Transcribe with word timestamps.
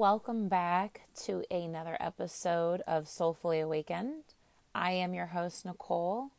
welcome 0.00 0.48
back 0.48 1.02
to 1.14 1.44
another 1.50 1.94
episode 2.00 2.80
of 2.86 3.06
Soulfully 3.06 3.60
Awakened. 3.60 4.24
I 4.74 4.92
am 4.92 5.12
your 5.12 5.26
host, 5.26 5.66
Nicole, 5.66 6.30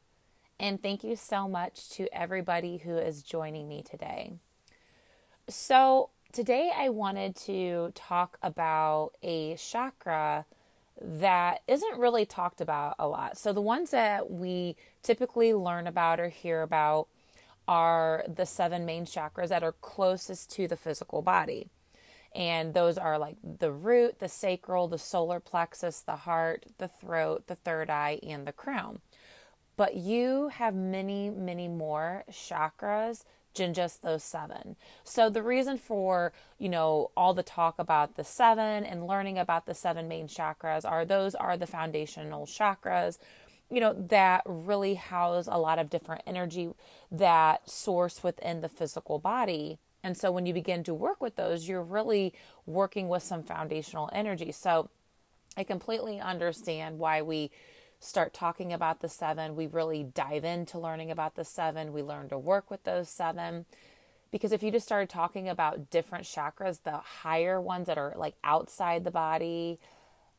and 0.60 0.82
thank 0.82 1.04
you 1.04 1.16
so 1.16 1.48
much 1.48 1.88
to 1.92 2.12
everybody 2.12 2.78
who 2.78 2.98
is 2.98 3.22
joining 3.22 3.68
me 3.68 3.84
today. 3.84 4.34
So, 5.48 6.10
today 6.32 6.72
I 6.76 6.90
wanted 6.90 7.36
to 7.46 7.92
talk 7.94 8.40
about 8.42 9.12
a 9.22 9.56
chakra 9.58 10.48
that 11.00 11.62
isn't 11.68 12.00
really 12.00 12.26
talked 12.26 12.62
about 12.62 12.96
a 12.98 13.08
lot. 13.08 13.38
So, 13.38 13.54
the 13.54 13.62
ones 13.62 13.92
that 13.92 14.32
we 14.32 14.76
typically 15.04 15.54
learn 15.54 15.86
about 15.86 16.20
or 16.20 16.30
hear 16.30 16.64
about 16.64 17.10
are 17.68 18.26
the 18.28 18.48
seven 18.48 18.88
main 18.88 19.06
chakras 19.06 19.50
that 19.50 19.62
are 19.62 19.74
closest 19.74 20.50
to 20.54 20.68
the 20.68 20.76
physical 20.76 21.22
body. 21.22 21.70
And 22.34 22.74
those 22.74 22.98
are 22.98 23.18
like 23.18 23.38
the 23.44 23.72
root, 23.72 24.20
the 24.20 24.30
sacral, 24.30 24.88
the 24.88 24.98
solar 24.98 25.40
plexus, 25.40 26.02
the 26.02 26.16
heart, 26.16 26.66
the 26.78 26.88
throat, 26.88 27.48
the 27.48 27.56
third 27.56 27.90
eye, 27.90 28.20
and 28.24 28.48
the 28.48 28.54
crown. 28.54 29.00
But 29.76 29.96
you 29.96 30.50
have 30.50 30.74
many, 30.76 31.30
many 31.30 31.68
more 31.68 32.24
chakras 32.32 33.26
than 33.56 33.74
just 33.74 34.02
those 34.02 34.24
seven. 34.24 34.76
So 35.04 35.30
the 35.30 35.44
reason 35.44 35.78
for, 35.78 36.32
you 36.58 36.70
know, 36.70 37.12
all 37.18 37.34
the 37.34 37.44
talk 37.44 37.80
about 37.80 38.16
the 38.16 38.24
seven 38.24 38.86
and 38.86 39.08
learning 39.08 39.38
about 39.38 39.66
the 39.66 39.74
seven 39.74 40.08
main 40.08 40.28
chakras 40.28 40.90
are 40.90 41.04
those 41.04 41.36
are 41.36 41.58
the 41.58 41.68
foundational 41.68 42.46
chakras, 42.46 43.18
you 43.70 43.80
know, 43.80 43.94
that 43.94 44.44
really 44.46 44.96
house 44.96 45.48
a 45.52 45.58
lot 45.58 45.80
of 45.80 45.90
different 45.90 46.22
energy 46.26 46.70
that 47.12 47.70
source 47.70 48.24
within 48.24 48.62
the 48.62 48.70
physical 48.70 49.20
body. 49.20 49.80
And 50.04 50.18
so 50.18 50.32
when 50.32 50.46
you 50.46 50.54
begin 50.54 50.84
to 50.86 50.94
work 50.94 51.22
with 51.22 51.36
those, 51.36 51.68
you're 51.68 51.84
really 51.84 52.34
working 52.66 53.08
with 53.08 53.24
some 53.24 53.44
foundational 53.44 54.10
energy. 54.14 54.52
So 54.52 54.90
I 55.58 55.64
completely 55.64 56.20
understand 56.20 56.98
why 56.98 57.22
we 57.22 57.52
start 58.00 58.34
talking 58.34 58.74
about 58.74 59.02
the 59.02 59.10
seven. 59.10 59.56
We 59.56 59.68
really 59.68 60.04
dive 60.04 60.44
into 60.44 60.80
learning 60.80 61.12
about 61.12 61.36
the 61.36 61.46
seven. 61.46 61.94
We 61.94 62.02
learn 62.02 62.30
to 62.30 62.38
work 62.38 62.72
with 62.72 62.84
those 62.84 63.10
seven. 63.10 63.66
Because 64.32 64.52
if 64.52 64.64
you 64.64 64.72
just 64.72 64.86
started 64.86 65.10
talking 65.10 65.50
about 65.50 65.90
different 65.90 66.24
chakras, 66.24 66.82
the 66.84 66.98
higher 66.98 67.62
ones 67.62 67.88
that 67.88 67.98
are 67.98 68.14
like 68.16 68.36
outside 68.44 69.04
the 69.04 69.12
body, 69.12 69.78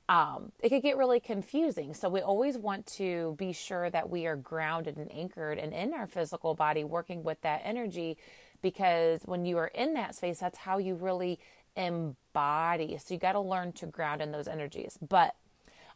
um, 0.09 0.51
it 0.61 0.71
could 0.71 0.83
get 0.83 0.97
really 0.97 1.21
confusing. 1.21 1.95
So 1.95 2.09
we 2.09 2.21
always 2.21 2.59
want 2.59 2.87
to 2.99 3.37
be 3.39 3.53
sure 3.53 3.91
that 3.91 4.11
we 4.11 4.27
are 4.27 4.35
grounded 4.35 4.97
and 4.97 5.13
anchored 5.13 5.59
and 5.59 5.73
in 5.73 5.95
our 5.95 6.07
physical 6.07 6.55
body, 6.55 6.85
working 6.85 7.23
with 7.23 7.41
that 7.43 7.61
energy 7.65 8.17
because 8.63 9.21
when 9.25 9.45
you 9.45 9.59
are 9.59 9.69
in 9.69 9.95
that 9.95 10.15
space, 10.15 10.39
that's 10.39 10.59
how 10.59 10.79
you 10.79 10.95
really 10.95 11.39
embody. 11.77 12.99
So 12.99 13.15
you 13.15 13.21
got 13.21 13.33
to 13.33 13.41
learn 13.41 13.73
to 13.73 13.87
ground 13.87 14.23
in 14.23 14.33
those 14.33 14.49
energies. 14.49 14.99
But 15.07 15.35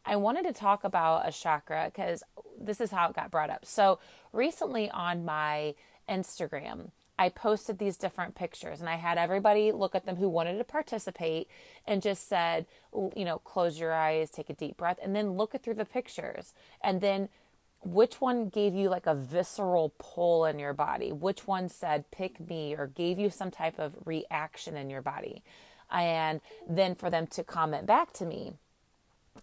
I 0.05 0.15
wanted 0.15 0.43
to 0.43 0.53
talk 0.53 0.83
about 0.83 1.27
a 1.27 1.31
chakra 1.31 1.91
because 1.93 2.23
this 2.59 2.79
is 2.79 2.91
how 2.91 3.09
it 3.09 3.15
got 3.15 3.31
brought 3.31 3.49
up. 3.49 3.65
So 3.65 3.99
recently 4.31 4.89
on 4.89 5.25
my 5.25 5.75
Instagram, 6.09 6.91
I 7.19 7.29
posted 7.29 7.79
these 7.79 7.97
different 7.97 8.35
pictures 8.35 8.79
and 8.79 8.87
I 8.87 8.95
had 8.95 9.17
everybody 9.17 9.71
look 9.71 9.95
at 9.95 10.05
them 10.05 10.17
who 10.17 10.29
wanted 10.29 10.57
to 10.59 10.63
participate 10.63 11.47
and 11.85 12.01
just 12.01 12.29
said, 12.29 12.67
you 13.15 13.25
know, 13.25 13.39
close 13.39 13.79
your 13.79 13.93
eyes, 13.93 14.29
take 14.29 14.49
a 14.49 14.53
deep 14.53 14.77
breath, 14.77 14.99
and 15.01 15.15
then 15.15 15.31
look 15.31 15.59
through 15.61 15.73
the 15.73 15.85
pictures. 15.85 16.53
And 16.81 17.01
then 17.01 17.29
which 17.83 18.19
one 18.19 18.49
gave 18.49 18.73
you 18.73 18.89
like 18.89 19.07
a 19.07 19.15
visceral 19.15 19.93
pull 19.97 20.45
in 20.45 20.59
your 20.59 20.73
body? 20.73 21.11
Which 21.11 21.47
one 21.47 21.69
said 21.69 22.09
pick 22.11 22.39
me 22.49 22.75
or 22.75 22.87
gave 22.87 23.19
you 23.19 23.29
some 23.29 23.51
type 23.51 23.79
of 23.79 23.95
reaction 24.05 24.75
in 24.75 24.89
your 24.89 25.01
body? 25.01 25.43
And 25.91 26.41
then 26.67 26.95
for 26.95 27.09
them 27.09 27.27
to 27.27 27.43
comment 27.43 27.85
back 27.85 28.11
to 28.13 28.25
me. 28.25 28.53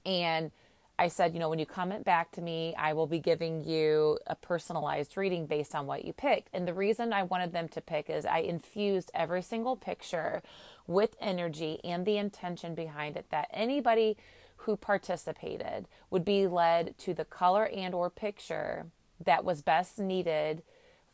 And 0.04 0.50
I 0.96 1.08
said, 1.08 1.34
you 1.34 1.40
know, 1.40 1.48
when 1.48 1.58
you 1.58 1.66
comment 1.66 2.04
back 2.04 2.30
to 2.32 2.40
me, 2.40 2.74
I 2.78 2.92
will 2.92 3.08
be 3.08 3.18
giving 3.18 3.64
you 3.64 4.18
a 4.28 4.36
personalized 4.36 5.16
reading 5.16 5.46
based 5.46 5.74
on 5.74 5.86
what 5.86 6.04
you 6.04 6.12
picked. 6.12 6.50
And 6.52 6.68
the 6.68 6.74
reason 6.74 7.12
I 7.12 7.24
wanted 7.24 7.52
them 7.52 7.66
to 7.68 7.80
pick 7.80 8.08
is 8.08 8.24
I 8.24 8.38
infused 8.38 9.10
every 9.12 9.42
single 9.42 9.74
picture 9.74 10.42
with 10.86 11.16
energy 11.20 11.80
and 11.82 12.06
the 12.06 12.18
intention 12.18 12.74
behind 12.76 13.16
it 13.16 13.26
that 13.30 13.48
anybody 13.52 14.16
who 14.64 14.76
participated 14.76 15.86
would 16.10 16.24
be 16.24 16.46
led 16.46 16.96
to 16.98 17.14
the 17.14 17.24
color 17.24 17.66
and 17.66 17.94
or 17.94 18.10
picture 18.10 18.86
that 19.22 19.44
was 19.44 19.62
best 19.62 19.98
needed 19.98 20.62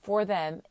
for 0.00 0.24
them 0.24 0.62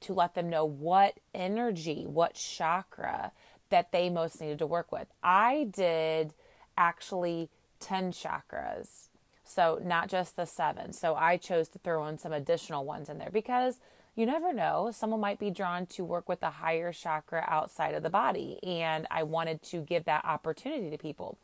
to 0.00 0.12
let 0.12 0.34
them 0.34 0.48
know 0.48 0.64
what 0.64 1.18
energy, 1.34 2.04
what 2.06 2.34
chakra 2.34 3.32
that 3.70 3.92
they 3.92 4.08
most 4.08 4.40
needed 4.40 4.58
to 4.58 4.66
work 4.66 4.92
with. 4.92 5.08
I 5.22 5.68
did 5.70 6.32
actually 6.76 7.50
10 7.80 8.12
chakras. 8.12 9.08
So, 9.44 9.80
not 9.82 10.08
just 10.08 10.36
the 10.36 10.44
seven. 10.44 10.92
So, 10.92 11.14
I 11.14 11.38
chose 11.38 11.68
to 11.70 11.78
throw 11.78 12.06
in 12.06 12.18
some 12.18 12.32
additional 12.32 12.84
ones 12.84 13.08
in 13.08 13.18
there 13.18 13.30
because 13.32 13.80
you 14.14 14.26
never 14.26 14.52
know. 14.52 14.90
Someone 14.92 15.20
might 15.20 15.38
be 15.38 15.50
drawn 15.50 15.86
to 15.86 16.04
work 16.04 16.28
with 16.28 16.42
a 16.42 16.50
higher 16.50 16.92
chakra 16.92 17.44
outside 17.46 17.94
of 17.94 18.02
the 18.02 18.10
body. 18.10 18.58
And 18.62 19.06
I 19.10 19.22
wanted 19.22 19.62
to 19.64 19.80
give 19.80 20.04
that 20.04 20.24
opportunity 20.24 20.90
to 20.90 20.98
people. 20.98 21.38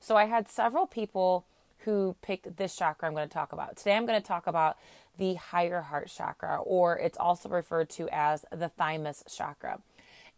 So 0.00 0.16
I 0.16 0.24
had 0.24 0.48
several 0.48 0.86
people 0.86 1.44
who 1.84 2.16
picked 2.22 2.56
this 2.56 2.76
chakra 2.76 3.08
I'm 3.08 3.14
going 3.14 3.28
to 3.28 3.32
talk 3.32 3.52
about. 3.52 3.76
Today 3.76 3.96
I'm 3.96 4.06
going 4.06 4.20
to 4.20 4.26
talk 4.26 4.46
about 4.46 4.76
the 5.18 5.34
higher 5.34 5.82
heart 5.82 6.08
chakra, 6.08 6.58
or 6.62 6.98
it's 6.98 7.18
also 7.18 7.48
referred 7.48 7.90
to 7.90 8.08
as 8.10 8.44
the 8.50 8.70
thymus 8.70 9.22
chakra. 9.28 9.80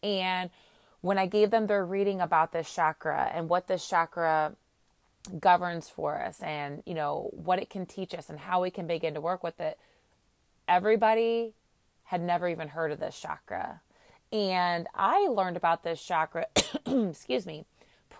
And 0.03 0.51
when 1.01 1.19
I 1.19 1.27
gave 1.27 1.51
them 1.51 1.67
their 1.67 1.85
reading 1.85 2.21
about 2.21 2.53
this 2.53 2.73
chakra 2.73 3.31
and 3.35 3.49
what 3.49 3.69
this 3.69 3.89
chakra 3.89 4.55
governs 5.39 5.89
for 5.89 6.21
us 6.21 6.41
and 6.41 6.83
you 6.85 6.95
know 6.95 7.31
what 7.33 7.61
it 7.61 7.71
can 7.71 7.87
teach 7.87 8.13
us 8.15 8.29
and 8.29 8.41
how 8.41 8.61
we 8.61 8.71
can 8.71 8.87
begin 8.87 9.15
to 9.15 9.21
work 9.21 9.45
with 9.45 9.61
it 9.61 9.79
everybody 10.67 11.55
had 12.05 12.21
never 12.21 12.49
even 12.49 12.69
heard 12.69 12.91
of 12.91 12.99
this 12.99 13.19
chakra 13.21 13.81
and 14.33 14.89
i 14.97 15.29
learned 15.29 15.57
about 15.57 15.85
this 15.85 16.03
chakra 16.03 16.47
excuse 16.87 17.47
me 17.47 17.65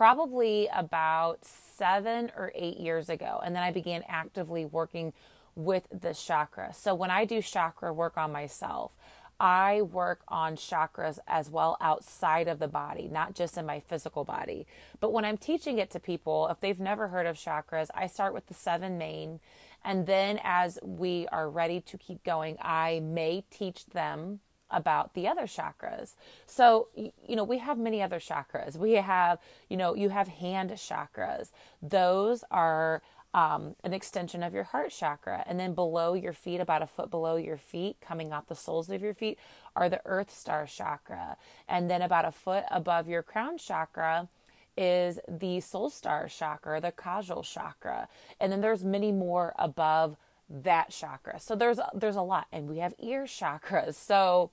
probably 0.03 0.69
about 0.75 1.45
seven 1.45 2.33
or 2.37 2.51
eight 2.57 2.77
years 2.81 3.09
ago. 3.09 3.41
And 3.45 3.55
then 3.55 3.63
I 3.63 3.71
began 3.71 4.03
actively 4.09 4.65
working 4.65 5.13
with 5.55 5.87
the 5.93 6.13
chakra. 6.13 6.75
So 6.75 6.93
when 6.93 7.13
I 7.13 7.25
do 7.25 7.41
chakra 7.41 7.95
work 7.95 8.19
on 8.19 8.33
myself, 8.33 8.97
I 9.39 9.83
work 9.83 10.23
on 10.27 10.57
chakras 10.57 11.21
as 11.29 11.51
well 11.51 11.77
outside 11.81 12.49
of 12.49 12.59
the 12.59 12.67
body, 12.67 13.07
not 13.07 13.37
just 13.37 13.57
in 13.57 13.65
my 13.65 13.79
physical 13.79 14.25
body. 14.25 14.67
But 14.99 15.13
when 15.13 15.25
I'm 15.25 15.37
teaching 15.37 15.79
it 15.79 15.93
to 15.93 16.01
people, 16.01 16.49
if 16.49 16.59
they've 16.59 16.81
never 16.81 17.07
heard 17.07 17.27
of 17.27 17.37
chakras, 17.37 17.87
I 17.95 18.09
start 18.09 18.35
with 18.35 18.49
the 18.49 18.55
seven 18.55 18.99
main. 18.99 19.39
And 19.85 20.05
then 20.09 20.41
as 20.43 20.81
we 20.83 21.29
are 21.31 21.49
ready 21.49 21.81
to 21.81 21.97
keep 21.97 22.25
going, 22.25 22.57
I 22.61 22.99
may 23.05 23.45
teach 23.53 23.87
them 23.87 24.41
about 24.73 25.15
the 25.15 25.29
other 25.29 25.43
chakras. 25.43 26.15
So, 26.47 26.89
you 26.97 27.37
know, 27.37 27.45
we 27.45 27.59
have 27.59 27.79
many 27.79 28.03
other 28.03 28.19
chakras. 28.19 28.77
We 28.77 28.93
have, 28.93 29.39
you 29.69 29.77
know, 29.77 29.95
you 29.95 30.09
have 30.09 30.29
hand 30.29 30.71
chakras. 30.71 31.51
Those 31.83 32.45
are 32.51 33.03
um, 33.35 33.77
an 33.83 33.95
extension 33.95 34.43
of 34.43 34.53
your 34.53 34.65
heart 34.65 34.91
chakra. 34.91 35.43
And 35.47 35.59
then 35.59 35.75
below 35.75 36.15
your 36.15 36.33
feet, 36.33 36.61
about 36.61 36.83
a 36.83 36.87
foot 36.87 37.11
below 37.11 37.37
your 37.37 37.57
feet, 37.57 37.97
coming 38.01 38.33
off 38.33 38.47
the 38.47 38.55
soles 38.55 38.91
of 38.91 39.03
your 39.03 39.15
feet, 39.15 39.39
are 39.75 39.89
the 39.89 40.03
earth 40.05 40.35
star 40.35 40.67
chakra. 40.67 41.37
And 41.69 41.91
then 41.91 42.03
about 42.03 42.25
a 42.25 42.33
foot 42.33 42.65
above 42.71 43.09
your 43.09 43.23
crown 43.23 43.59
chakra 43.59 44.29
is 44.77 45.19
the 45.29 45.61
soul 45.61 45.91
star 45.91 46.29
chakra, 46.29 46.81
the 46.81 46.93
kajal 46.93 47.45
chakra. 47.45 48.09
And 48.41 48.53
then 48.53 48.61
there's 48.61 48.85
many 48.85 49.13
more 49.13 49.55
above 49.59 50.17
that 50.51 50.91
chakra. 50.91 51.41
So 51.41 51.55
there's 51.55 51.79
there's 51.95 52.17
a 52.17 52.23
lot 52.23 52.47
and 52.53 52.69
we 52.69 52.79
have 52.79 52.95
ear 52.99 53.25
chakras. 53.25 53.95
So 53.95 54.51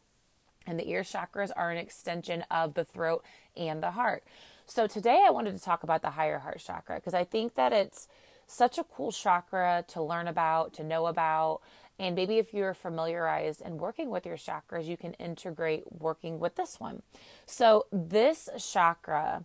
and 0.69 0.79
the 0.79 0.87
ear 0.87 1.01
chakras 1.01 1.51
are 1.55 1.71
an 1.71 1.77
extension 1.77 2.45
of 2.51 2.75
the 2.75 2.85
throat 2.85 3.25
and 3.57 3.81
the 3.81 3.91
heart. 3.91 4.23
So 4.67 4.85
today 4.85 5.23
I 5.25 5.31
wanted 5.31 5.55
to 5.55 5.61
talk 5.61 5.81
about 5.81 6.03
the 6.03 6.11
higher 6.11 6.37
heart 6.37 6.59
chakra 6.59 6.97
because 6.97 7.15
I 7.15 7.23
think 7.23 7.55
that 7.55 7.73
it's 7.73 8.07
such 8.45 8.77
a 8.77 8.83
cool 8.83 9.11
chakra 9.11 9.83
to 9.87 10.01
learn 10.01 10.27
about, 10.27 10.73
to 10.75 10.83
know 10.83 11.07
about. 11.07 11.61
And 11.97 12.15
maybe 12.15 12.37
if 12.37 12.53
you're 12.53 12.75
familiarized 12.75 13.63
and 13.65 13.79
working 13.79 14.11
with 14.11 14.27
your 14.27 14.37
chakras, 14.37 14.85
you 14.85 14.95
can 14.95 15.13
integrate 15.15 15.91
working 15.91 16.39
with 16.39 16.55
this 16.55 16.79
one. 16.79 17.01
So, 17.45 17.87
this 17.91 18.47
chakra 18.57 19.43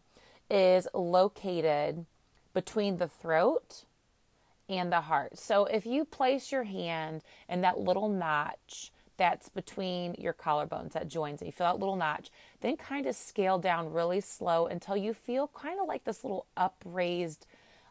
is 0.51 0.87
located 0.95 2.05
between 2.53 2.99
the 2.99 3.09
throat 3.09 3.85
and 4.69 4.93
the 4.93 5.01
heart. 5.01 5.39
So, 5.39 5.65
if 5.65 5.85
you 5.85 6.05
place 6.05 6.53
your 6.53 6.65
hand 6.65 7.23
in 7.49 7.63
that 7.63 7.81
little 7.81 8.09
notch 8.09 8.93
that's 9.17 9.49
between 9.49 10.15
your 10.19 10.33
collarbones 10.33 10.93
that 10.93 11.09
joins 11.09 11.41
and 11.41 11.47
you 11.47 11.53
feel 11.53 11.67
that 11.67 11.79
little 11.79 11.97
notch 11.97 12.31
then 12.61 12.77
kind 12.77 13.07
of 13.07 13.15
scale 13.15 13.59
down 13.59 13.93
really 13.93 14.21
slow 14.21 14.67
until 14.67 14.97
you 14.97 15.15
feel 15.15 15.49
kind 15.49 15.81
of 15.81 15.87
like 15.87 16.05
this 16.05 16.25
little 16.25 16.47
upraised 16.57 17.47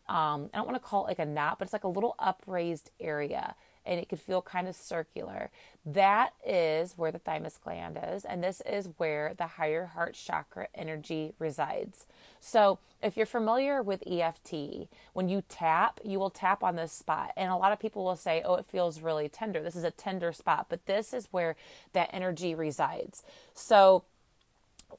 um, 0.10 0.50
i 0.54 0.58
don't 0.58 0.68
want 0.68 0.76
to 0.76 0.88
call 0.88 1.06
it 1.06 1.08
like 1.10 1.20
a 1.20 1.26
knot 1.26 1.58
but 1.60 1.66
it's 1.66 1.74
like 1.74 1.84
a 1.84 1.88
little 1.88 2.16
upraised 2.20 2.92
area 3.00 3.56
and 3.86 4.00
it 4.00 4.10
could 4.10 4.20
feel 4.20 4.42
kind 4.42 4.68
of 4.68 4.76
circular. 4.76 5.50
That 5.86 6.34
is 6.46 6.94
where 6.98 7.12
the 7.12 7.20
thymus 7.20 7.60
gland 7.62 8.00
is, 8.12 8.26
and 8.26 8.44
this 8.44 8.62
is 8.66 8.90
where 8.98 9.34
the 9.38 9.48
higher 9.48 9.88
heart 9.88 10.14
chakra 10.14 10.68
energy 10.74 11.34
resides. 11.40 12.06
So, 12.40 12.80
if 13.02 13.18
you're 13.18 13.26
familiar 13.26 13.82
with 13.82 14.02
EFT, 14.08 14.88
when 15.12 15.28
you 15.28 15.44
tap, 15.50 16.00
you 16.06 16.20
will 16.20 16.30
tap 16.30 16.64
on 16.64 16.78
this 16.78 16.94
spot. 16.94 17.32
And 17.36 17.52
a 17.52 17.58
lot 17.58 17.74
of 17.74 17.80
people 17.80 18.06
will 18.06 18.16
say, 18.16 18.42
oh, 18.46 18.56
it 18.56 18.66
feels 18.66 19.02
really 19.02 19.28
tender. 19.28 19.62
This 19.62 19.76
is 19.76 19.84
a 19.84 19.92
tender 19.92 20.32
spot, 20.32 20.68
but 20.70 20.86
this 20.86 21.14
is 21.14 21.28
where 21.32 21.58
that 21.92 22.10
energy 22.14 22.56
resides. 22.56 23.24
So, 23.54 24.06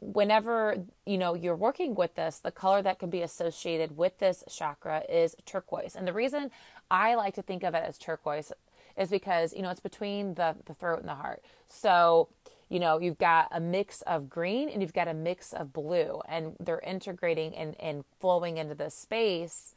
whenever 0.00 0.76
you 1.06 1.18
know 1.18 1.34
you're 1.34 1.56
working 1.56 1.94
with 1.94 2.14
this 2.14 2.38
the 2.38 2.50
color 2.50 2.82
that 2.82 2.98
can 2.98 3.10
be 3.10 3.22
associated 3.22 3.96
with 3.96 4.18
this 4.18 4.44
chakra 4.48 5.02
is 5.08 5.36
turquoise 5.46 5.94
and 5.94 6.06
the 6.06 6.12
reason 6.12 6.50
i 6.90 7.14
like 7.14 7.34
to 7.34 7.42
think 7.42 7.62
of 7.62 7.74
it 7.74 7.82
as 7.86 7.98
turquoise 7.98 8.52
is 8.96 9.10
because 9.10 9.54
you 9.54 9.62
know 9.62 9.70
it's 9.70 9.80
between 9.80 10.34
the 10.34 10.56
the 10.66 10.74
throat 10.74 11.00
and 11.00 11.08
the 11.08 11.14
heart 11.14 11.42
so 11.68 12.28
you 12.68 12.80
know 12.80 12.98
you've 12.98 13.18
got 13.18 13.48
a 13.50 13.60
mix 13.60 14.02
of 14.02 14.28
green 14.28 14.68
and 14.68 14.82
you've 14.82 14.92
got 14.92 15.08
a 15.08 15.14
mix 15.14 15.52
of 15.52 15.72
blue 15.72 16.20
and 16.28 16.56
they're 16.60 16.80
integrating 16.80 17.54
and, 17.54 17.78
and 17.80 18.04
flowing 18.20 18.56
into 18.56 18.74
this 18.74 18.94
space 18.94 19.74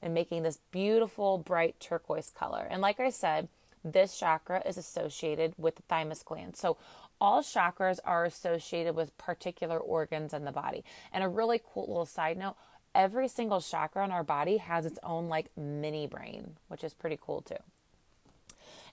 and 0.00 0.14
making 0.14 0.42
this 0.42 0.60
beautiful 0.70 1.38
bright 1.38 1.78
turquoise 1.80 2.30
color 2.30 2.66
and 2.70 2.80
like 2.80 3.00
i 3.00 3.10
said 3.10 3.48
this 3.84 4.18
chakra 4.18 4.62
is 4.66 4.76
associated 4.76 5.54
with 5.56 5.76
the 5.76 5.82
thymus 5.82 6.22
gland 6.22 6.56
so 6.56 6.76
all 7.20 7.42
chakras 7.42 7.98
are 8.04 8.24
associated 8.24 8.94
with 8.94 9.16
particular 9.18 9.78
organs 9.78 10.32
in 10.32 10.44
the 10.44 10.52
body. 10.52 10.84
And 11.12 11.24
a 11.24 11.28
really 11.28 11.60
cool 11.72 11.86
little 11.88 12.06
side 12.06 12.38
note 12.38 12.56
every 12.94 13.28
single 13.28 13.60
chakra 13.60 14.04
in 14.04 14.10
our 14.10 14.24
body 14.24 14.56
has 14.56 14.86
its 14.86 14.98
own 15.02 15.28
like 15.28 15.50
mini 15.56 16.06
brain, 16.06 16.56
which 16.68 16.82
is 16.82 16.94
pretty 16.94 17.18
cool 17.20 17.42
too. 17.42 17.56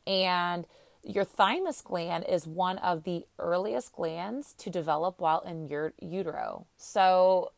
And 0.08 0.66
your 1.04 1.24
thymus 1.24 1.82
gland 1.82 2.26
is 2.28 2.48
one 2.48 2.78
of 2.80 3.04
the 3.04 3.26
earliest 3.38 3.94
glands 3.94 4.54
to 4.60 4.70
develop 4.70 5.20
while 5.20 5.42
in 5.42 5.68
your 5.68 5.94
utero. 6.00 6.66
So 6.78 7.52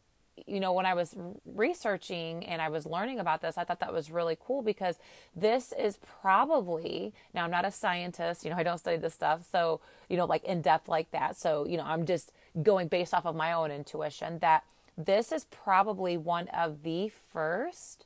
you 0.45 0.59
know, 0.59 0.73
when 0.73 0.85
I 0.85 0.93
was 0.93 1.15
researching 1.45 2.45
and 2.45 2.61
I 2.61 2.69
was 2.69 2.85
learning 2.85 3.19
about 3.19 3.41
this, 3.41 3.57
I 3.57 3.63
thought 3.63 3.79
that 3.79 3.93
was 3.93 4.11
really 4.11 4.37
cool 4.39 4.61
because 4.61 4.97
this 5.35 5.73
is 5.77 5.97
probably, 6.21 7.13
now 7.33 7.43
I'm 7.43 7.51
not 7.51 7.65
a 7.65 7.71
scientist, 7.71 8.43
you 8.43 8.51
know, 8.51 8.57
I 8.57 8.63
don't 8.63 8.77
study 8.77 8.97
this 8.97 9.13
stuff. 9.13 9.47
So, 9.49 9.81
you 10.09 10.17
know, 10.17 10.25
like 10.25 10.43
in 10.43 10.61
depth 10.61 10.87
like 10.87 11.09
that. 11.11 11.37
So, 11.37 11.65
you 11.65 11.77
know, 11.77 11.83
I'm 11.83 12.05
just 12.05 12.31
going 12.61 12.87
based 12.87 13.13
off 13.13 13.25
of 13.25 13.35
my 13.35 13.53
own 13.53 13.71
intuition 13.71 14.39
that 14.39 14.63
this 14.97 15.31
is 15.31 15.45
probably 15.45 16.17
one 16.17 16.47
of 16.49 16.83
the 16.83 17.11
first 17.31 18.05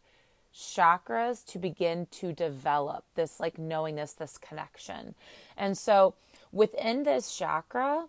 chakras 0.54 1.46
to 1.48 1.60
begin 1.60 2.08
to 2.12 2.34
develop 2.34 3.06
this 3.16 3.40
like 3.40 3.58
knowingness, 3.58 4.14
this 4.14 4.38
connection. 4.38 5.16
And 5.58 5.78
so 5.78 6.16
within 6.52 7.04
this 7.04 7.36
chakra, 7.36 8.08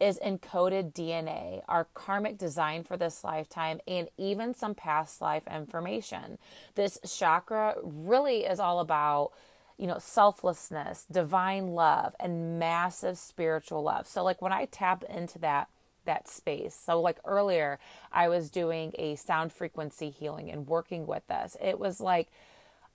is 0.00 0.18
encoded 0.24 0.92
DNA, 0.92 1.62
our 1.68 1.88
karmic 1.94 2.38
design 2.38 2.84
for 2.84 2.96
this 2.96 3.24
lifetime, 3.24 3.80
and 3.86 4.08
even 4.16 4.54
some 4.54 4.74
past 4.74 5.20
life 5.20 5.42
information. 5.52 6.38
This 6.74 6.98
chakra 7.06 7.74
really 7.82 8.44
is 8.44 8.60
all 8.60 8.78
about, 8.80 9.32
you 9.76 9.86
know, 9.86 9.98
selflessness, 9.98 11.04
divine 11.10 11.68
love, 11.68 12.14
and 12.20 12.58
massive 12.58 13.18
spiritual 13.18 13.82
love. 13.82 14.06
So, 14.06 14.22
like 14.22 14.40
when 14.40 14.52
I 14.52 14.66
tap 14.66 15.02
into 15.04 15.38
that, 15.40 15.68
that 16.08 16.26
space. 16.26 16.74
So, 16.74 17.00
like 17.00 17.18
earlier, 17.24 17.78
I 18.12 18.28
was 18.28 18.50
doing 18.50 18.92
a 18.98 19.14
sound 19.14 19.52
frequency 19.52 20.10
healing 20.10 20.50
and 20.50 20.66
working 20.66 21.06
with 21.06 21.26
this. 21.28 21.56
It 21.62 21.78
was 21.78 22.00
like 22.00 22.28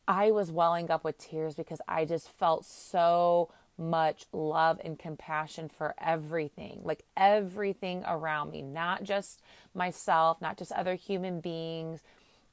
I 0.08 0.32
was 0.32 0.52
welling 0.52 0.92
up 0.92 1.06
with 1.06 1.18
tears 1.18 1.56
because 1.56 1.80
I 1.88 2.04
just 2.04 2.30
felt 2.30 2.66
so 2.66 3.50
much 3.78 4.26
love 4.34 4.80
and 4.84 5.00
compassion 5.00 5.70
for 5.70 5.96
everything, 6.00 6.82
like 6.84 7.04
everything 7.16 8.04
around 8.08 8.52
me, 8.52 8.62
not 8.62 9.04
just 9.04 9.42
myself, 9.74 10.42
not 10.42 10.58
just 10.58 10.72
other 10.74 10.96
human 10.96 11.40
beings, 11.40 12.02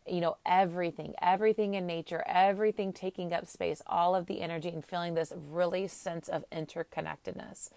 you 0.07 0.21
know, 0.21 0.37
everything, 0.47 1.15
everything 1.21 1.75
in 1.75 1.87
nature, 1.87 2.23
everything 2.27 2.93
taking 2.93 3.33
up 3.33 3.47
space, 3.47 3.83
all 3.87 4.15
of 4.15 4.27
the 4.27 4.41
energy, 4.41 4.69
and 4.69 4.85
feeling 4.85 5.15
this 5.15 5.33
really 5.51 5.87
sense 5.87 6.29
of 6.29 6.45
interconnectedness. 6.51 7.71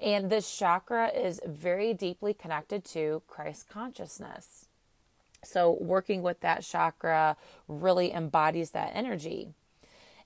And 0.00 0.30
this 0.30 0.56
chakra 0.56 1.08
is 1.08 1.40
very 1.46 1.92
deeply 1.92 2.32
connected 2.32 2.84
to 2.86 3.22
Christ 3.26 3.68
consciousness. 3.68 4.66
So, 5.42 5.76
working 5.80 6.22
with 6.22 6.40
that 6.40 6.62
chakra 6.62 7.36
really 7.68 8.12
embodies 8.12 8.70
that 8.70 8.92
energy. 8.94 9.48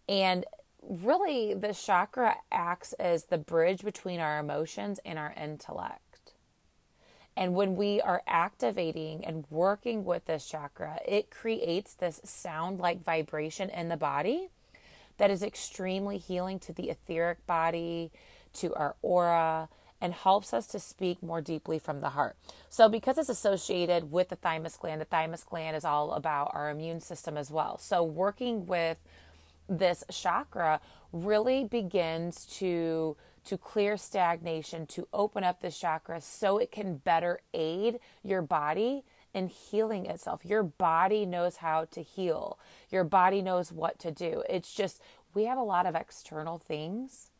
And 0.09 0.45
really 0.83 1.55
the 1.55 1.73
chakra 1.73 2.37
acts 2.53 2.93
as 2.95 3.25
the 3.25 3.39
bridge 3.39 3.83
between 3.83 4.21
our 4.21 4.39
emotions 4.39 5.01
and 5.05 5.19
our 5.19 5.33
intellect. 5.41 6.01
And 7.37 7.55
when 7.55 7.75
we 7.75 8.01
are 8.01 8.23
activating 8.27 9.25
and 9.25 9.45
working 9.51 10.05
with 10.05 10.27
this 10.27 10.47
chakra, 10.47 11.01
it 11.07 11.31
creates 11.31 11.95
this 11.95 12.21
sound 12.25 12.79
like 12.79 13.03
vibration 13.03 13.71
in 13.71 13.89
the 13.89 13.97
body 13.97 14.51
that 15.17 15.31
is 15.31 15.43
extremely 15.43 16.19
healing 16.19 16.59
to 16.61 16.73
the 16.73 16.91
etheric 16.91 17.45
body, 17.47 18.13
to 18.55 18.75
our 18.75 18.97
aura, 19.03 19.69
and 20.01 20.13
helps 20.13 20.53
us 20.53 20.67
to 20.67 20.79
speak 20.79 21.23
more 21.23 21.41
deeply 21.41 21.79
from 21.79 22.01
the 22.01 22.11
heart. 22.11 22.37
So, 22.69 22.89
because 22.89 23.17
it's 23.17 23.29
associated 23.29 24.11
with 24.11 24.29
the 24.29 24.37
thymus 24.37 24.77
gland, 24.77 25.01
the 25.01 25.07
thymus 25.07 25.45
gland 25.45 25.77
is 25.77 25.85
all 25.85 26.13
about 26.13 26.51
our 26.53 26.71
immune 26.71 27.01
system 27.01 27.37
as 27.37 27.51
well. 27.51 27.79
So, 27.79 28.03
working 28.03 28.67
with 28.67 28.99
this 29.69 30.05
chakra 30.11 30.81
really 31.13 31.65
begins 31.65 32.45
to 32.59 33.17
to 33.47 33.59
clear 33.59 33.97
stagnation, 33.97 34.87
to 34.87 35.07
open 35.13 35.45
up 35.45 35.61
the 35.61 35.71
chakra 35.71 36.21
so 36.21 36.57
it 36.57 36.73
can 36.73 36.97
better 36.97 37.41
aid 37.53 37.99
your 38.23 38.41
body 38.41 39.05
in 39.35 39.49
healing 39.49 40.07
itself. 40.07 40.45
Your 40.45 40.63
body 40.63 41.27
knows 41.27 41.57
how 41.57 41.85
to 41.91 42.03
heal. 42.03 42.59
Your 42.91 43.05
body 43.05 43.43
knows 43.43 43.71
what 43.71 43.99
to 43.99 44.11
do. 44.11 44.43
It's 44.49 44.73
just 44.75 45.01
we 45.35 45.45
have 45.45 45.59
a 45.59 45.63
lot 45.63 45.85
of 45.87 45.95
external 45.95 46.59
things 46.59 47.31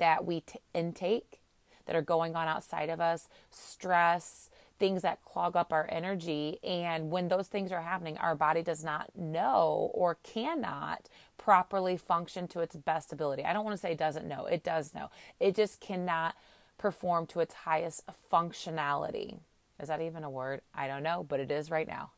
that 0.00 0.26
we 0.26 0.40
t- 0.40 0.58
intake 0.74 1.40
that 1.86 1.94
are 1.94 2.02
going 2.02 2.34
on 2.36 2.48
outside 2.48 2.88
of 2.88 3.00
us, 3.00 3.28
stress, 3.50 4.50
things 4.78 5.02
that 5.02 5.22
clog 5.24 5.54
up 5.56 5.72
our 5.72 5.86
energy. 5.90 6.58
And 6.64 7.10
when 7.10 7.28
those 7.28 7.46
things 7.46 7.70
are 7.70 7.82
happening, 7.82 8.18
our 8.18 8.34
body 8.34 8.62
does 8.62 8.82
not 8.82 9.10
know 9.16 9.90
or 9.94 10.16
cannot 10.24 11.08
properly 11.38 11.96
function 11.96 12.48
to 12.48 12.60
its 12.60 12.74
best 12.74 13.12
ability. 13.12 13.44
I 13.44 13.52
don't 13.52 13.64
want 13.64 13.74
to 13.76 13.80
say 13.80 13.94
doesn't 13.94 14.26
know, 14.26 14.46
it 14.46 14.64
does 14.64 14.94
know. 14.94 15.10
It 15.38 15.54
just 15.54 15.80
cannot 15.80 16.34
perform 16.78 17.26
to 17.26 17.40
its 17.40 17.54
highest 17.54 18.04
functionality. 18.32 19.38
Is 19.80 19.88
that 19.88 20.00
even 20.00 20.24
a 20.24 20.30
word? 20.30 20.60
I 20.74 20.88
don't 20.88 21.02
know, 21.02 21.24
but 21.28 21.40
it 21.40 21.50
is 21.50 21.70
right 21.70 21.88
now. 21.88 22.10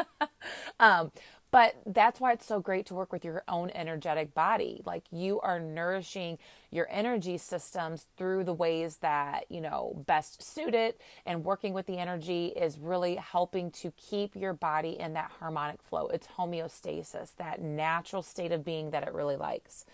um, 0.80 1.12
but 1.50 1.76
that's 1.86 2.20
why 2.20 2.32
it's 2.32 2.46
so 2.46 2.60
great 2.60 2.86
to 2.86 2.94
work 2.94 3.12
with 3.12 3.24
your 3.24 3.42
own 3.48 3.70
energetic 3.70 4.34
body. 4.34 4.82
Like 4.84 5.04
you 5.10 5.40
are 5.40 5.58
nourishing 5.58 6.38
your 6.70 6.86
energy 6.90 7.38
systems 7.38 8.06
through 8.18 8.44
the 8.44 8.52
ways 8.52 8.98
that, 8.98 9.44
you 9.48 9.62
know, 9.62 10.02
best 10.06 10.42
suit 10.42 10.74
it. 10.74 11.00
And 11.24 11.44
working 11.44 11.72
with 11.72 11.86
the 11.86 11.98
energy 11.98 12.48
is 12.48 12.78
really 12.78 13.16
helping 13.16 13.70
to 13.72 13.92
keep 13.96 14.36
your 14.36 14.52
body 14.52 14.98
in 14.98 15.14
that 15.14 15.30
harmonic 15.38 15.80
flow. 15.82 16.08
It's 16.08 16.28
homeostasis, 16.38 17.30
that 17.38 17.62
natural 17.62 18.22
state 18.22 18.52
of 18.52 18.64
being 18.64 18.90
that 18.90 19.02
it 19.02 19.14
really 19.14 19.36
likes. 19.36 19.86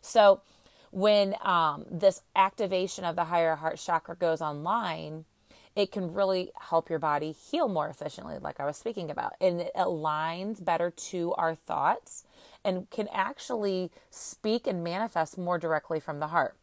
So 0.00 0.40
when 0.92 1.34
um, 1.42 1.84
this 1.90 2.22
activation 2.36 3.04
of 3.04 3.16
the 3.16 3.24
higher 3.24 3.56
heart 3.56 3.78
chakra 3.78 4.16
goes 4.16 4.40
online, 4.40 5.26
it 5.74 5.90
can 5.90 6.12
really 6.12 6.50
help 6.60 6.90
your 6.90 6.98
body 6.98 7.32
heal 7.32 7.68
more 7.68 7.88
efficiently, 7.88 8.36
like 8.40 8.60
I 8.60 8.66
was 8.66 8.76
speaking 8.76 9.10
about. 9.10 9.34
And 9.40 9.60
it 9.62 9.72
aligns 9.74 10.62
better 10.62 10.90
to 10.90 11.32
our 11.34 11.54
thoughts 11.54 12.24
and 12.64 12.88
can 12.90 13.08
actually 13.12 13.90
speak 14.10 14.66
and 14.66 14.84
manifest 14.84 15.38
more 15.38 15.58
directly 15.58 15.98
from 15.98 16.20
the 16.20 16.28
heart. 16.28 16.56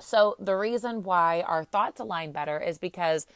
So, 0.00 0.34
the 0.38 0.56
reason 0.56 1.04
why 1.04 1.42
our 1.42 1.64
thoughts 1.64 2.00
align 2.00 2.32
better 2.32 2.58
is 2.58 2.78
because 2.78 3.26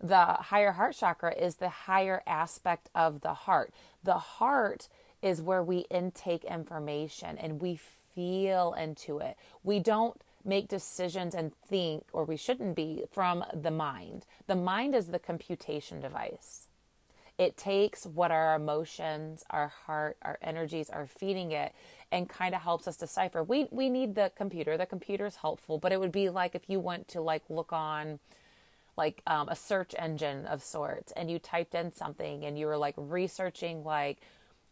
the 0.00 0.24
higher 0.24 0.72
heart 0.72 0.96
chakra 0.96 1.34
is 1.34 1.56
the 1.56 1.68
higher 1.68 2.22
aspect 2.26 2.88
of 2.94 3.20
the 3.20 3.34
heart. 3.34 3.72
The 4.02 4.18
heart 4.18 4.88
is 5.20 5.42
where 5.42 5.62
we 5.62 5.86
intake 5.90 6.44
information 6.44 7.36
and 7.38 7.60
we 7.60 7.78
feel 8.14 8.72
into 8.74 9.18
it. 9.18 9.36
We 9.62 9.78
don't 9.80 10.20
make 10.46 10.68
decisions 10.68 11.34
and 11.34 11.52
think, 11.54 12.04
or 12.12 12.24
we 12.24 12.36
shouldn't 12.36 12.76
be, 12.76 13.04
from 13.10 13.44
the 13.52 13.70
mind. 13.70 14.24
The 14.46 14.56
mind 14.56 14.94
is 14.94 15.06
the 15.06 15.18
computation 15.18 16.00
device. 16.00 16.68
It 17.38 17.56
takes 17.56 18.06
what 18.06 18.30
our 18.30 18.54
emotions, 18.54 19.44
our 19.50 19.68
heart, 19.68 20.16
our 20.22 20.38
energies 20.40 20.88
are 20.88 21.06
feeding 21.06 21.52
it 21.52 21.74
and 22.10 22.28
kind 22.28 22.54
of 22.54 22.62
helps 22.62 22.88
us 22.88 22.96
decipher. 22.96 23.42
We 23.42 23.68
we 23.70 23.90
need 23.90 24.14
the 24.14 24.32
computer. 24.34 24.78
The 24.78 24.86
computer 24.86 25.26
is 25.26 25.36
helpful, 25.36 25.78
but 25.78 25.92
it 25.92 26.00
would 26.00 26.12
be 26.12 26.30
like 26.30 26.54
if 26.54 26.70
you 26.70 26.80
went 26.80 27.08
to 27.08 27.20
like 27.20 27.42
look 27.50 27.72
on 27.72 28.20
like 28.96 29.20
um, 29.26 29.48
a 29.48 29.56
search 29.56 29.94
engine 29.98 30.46
of 30.46 30.62
sorts 30.62 31.12
and 31.12 31.30
you 31.30 31.38
typed 31.38 31.74
in 31.74 31.92
something 31.92 32.44
and 32.44 32.58
you 32.58 32.66
were 32.66 32.78
like 32.78 32.94
researching 32.96 33.84
like 33.84 34.18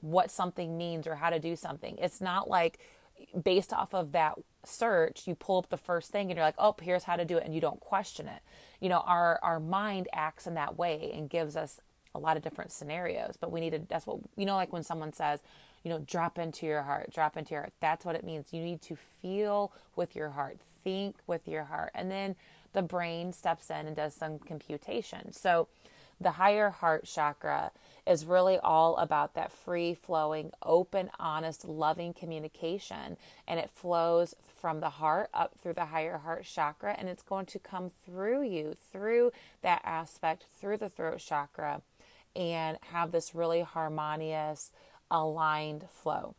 what 0.01 0.31
something 0.31 0.79
means 0.79 1.07
or 1.07 1.17
how 1.17 1.31
to 1.31 1.39
do 1.39 1.57
something. 1.57 1.99
It's 1.99 2.21
not 2.21 2.49
like 2.49 2.79
based 3.43 3.73
off 3.73 3.95
of 3.95 4.13
that 4.13 4.35
search, 4.65 5.27
you 5.27 5.35
pull 5.35 5.59
up 5.59 5.69
the 5.69 5.77
first 5.77 6.11
thing 6.11 6.31
and 6.31 6.37
you're 6.37 6.47
like, 6.47 6.55
oh, 6.59 6.75
here's 6.81 7.05
how 7.05 7.17
to 7.17 7.25
do 7.25 7.37
it, 7.37 7.45
and 7.45 7.55
you 7.55 7.61
don't 7.61 7.81
question 7.81 8.29
it. 8.29 8.41
You 8.81 8.89
know, 8.89 9.01
our 9.07 9.39
our 9.43 9.61
mind 9.61 10.09
acts 10.13 10.47
in 10.47 10.55
that 10.55 10.77
way 10.77 11.13
and 11.15 11.29
gives 11.29 11.57
us 11.57 11.81
a 12.15 12.19
lot 12.19 12.37
of 12.37 12.43
different 12.43 12.73
scenarios. 12.73 13.37
But 13.41 13.51
we 13.51 13.61
need 13.61 13.71
to. 13.71 13.81
That's 13.89 14.07
what 14.07 14.19
you 14.37 14.47
know, 14.47 14.57
like 14.57 14.73
when 14.73 14.83
someone 14.83 15.13
says, 15.13 15.41
you 15.83 15.91
know, 15.91 15.99
drop 15.99 16.39
into 16.39 16.67
your 16.67 16.83
heart, 16.83 17.13
drop 17.13 17.37
into 17.37 17.53
your 17.53 17.63
heart. 17.63 17.73
That's 17.81 18.05
what 18.05 18.17
it 18.17 18.25
means. 18.25 18.53
You 18.53 18.63
need 18.63 18.83
to 18.83 18.97
feel 19.21 19.73
with 19.97 20.17
your 20.17 20.31
heart, 20.31 20.59
think 20.83 21.17
with 21.27 21.47
your 21.47 21.65
heart, 21.65 21.91
and 21.95 22.11
then 22.11 22.37
the 22.73 22.83
brain 22.83 23.33
steps 23.33 23.71
in 23.71 23.87
and 23.87 23.95
does 23.95 24.15
some 24.15 24.39
computation. 24.39 25.33
So 25.33 25.69
the 26.21 26.33
higher 26.33 26.71
heart 26.71 27.05
chakra 27.05 27.71
is 28.07 28.27
really 28.27 28.59
all 28.59 28.97
about 28.97 29.35
that 29.35 29.53
free 29.53 29.95
flowing, 29.95 30.51
open, 30.63 31.11
honest, 31.19 31.65
loving 31.65 32.13
communication. 32.13 33.17
And 33.49 33.59
it 33.59 33.71
flows 33.71 34.35
from 34.61 34.81
the 34.81 34.91
heart 34.91 35.31
up 35.33 35.53
through 35.59 35.75
the 35.75 35.87
higher 35.87 36.19
heart 36.19 36.45
chakra. 36.45 36.95
And 36.99 37.09
it's 37.09 37.23
going 37.23 37.47
to 37.47 37.59
come 37.59 37.91
through 38.05 38.43
you, 38.43 38.77
through 38.93 39.33
that 39.63 39.81
aspect, 39.85 40.45
through 40.61 40.79
the 40.79 40.89
throat 40.89 41.19
chakra, 41.19 41.81
and 42.37 42.79
have 42.93 43.11
this 43.13 43.35
really 43.35 43.63
harmonious, 43.63 44.73
aligned 45.11 45.87
flow. 45.91 46.35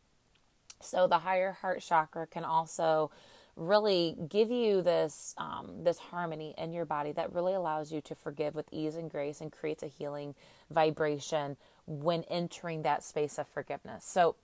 So 0.82 1.08
the 1.08 1.20
higher 1.20 1.54
heart 1.54 1.82
chakra 1.82 2.28
can 2.28 2.44
also 2.44 3.10
really 3.56 4.16
give 4.30 4.52
you 4.52 4.82
this 4.82 5.34
um, 5.38 5.84
this 5.84 5.98
harmony 5.98 6.54
in 6.58 6.74
your 6.74 6.86
body 6.86 7.12
that 7.14 7.34
really 7.34 7.54
allows 7.54 7.92
you 7.92 8.02
to 8.02 8.16
forgive 8.16 8.54
with 8.54 8.68
ease 8.72 8.96
and 8.96 9.10
grace 9.10 9.42
and 9.42 9.52
creates 9.52 9.84
a 9.84 9.88
healing 9.88 10.36
vibration 10.70 11.56
when 11.88 12.24
entering 12.24 12.82
that 12.82 13.04
space 13.04 13.38
of 13.38 13.48
forgiveness. 13.48 14.04
So, 14.04 14.36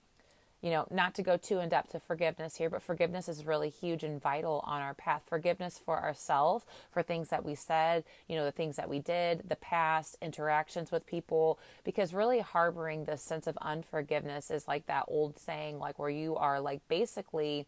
you 0.62 0.70
know, 0.70 0.86
not 0.91 1.15
to 1.15 1.24
go 1.24 1.38
too 1.38 1.60
in 1.60 1.70
depth 1.70 1.91
to 1.91 2.00
forgiveness 2.00 2.56
here, 2.56 2.70
but 2.70 2.84
forgiveness 2.84 3.27
is 3.27 3.46
really 3.46 3.70
huge 3.70 4.03
and 4.03 4.22
vital 4.22 4.63
on 4.65 4.82
our 4.82 4.94
path. 4.94 5.24
Forgiveness 5.27 5.80
for 5.84 6.00
ourselves, 6.00 6.63
for 6.91 7.01
things 7.01 7.30
that 7.30 7.44
we 7.44 7.56
said, 7.56 8.03
you 8.27 8.36
know, 8.36 8.46
the 8.46 8.51
things 8.51 8.75
that 8.75 8.88
we 8.88 9.00
did, 9.00 9.50
the 9.50 9.56
past 9.56 10.18
interactions 10.22 10.91
with 10.91 11.06
people, 11.08 11.58
because 11.84 12.13
really 12.13 12.39
harboring 12.39 13.06
this 13.06 13.24
sense 13.24 13.48
of 13.48 13.58
unforgiveness 13.60 14.51
is 14.51 14.68
like 14.68 14.86
that 14.86 15.06
old 15.08 15.39
saying, 15.39 15.80
like 15.80 15.98
where 15.98 16.12
you 16.12 16.36
are 16.36 16.62
like 16.62 16.88
basically 16.88 17.65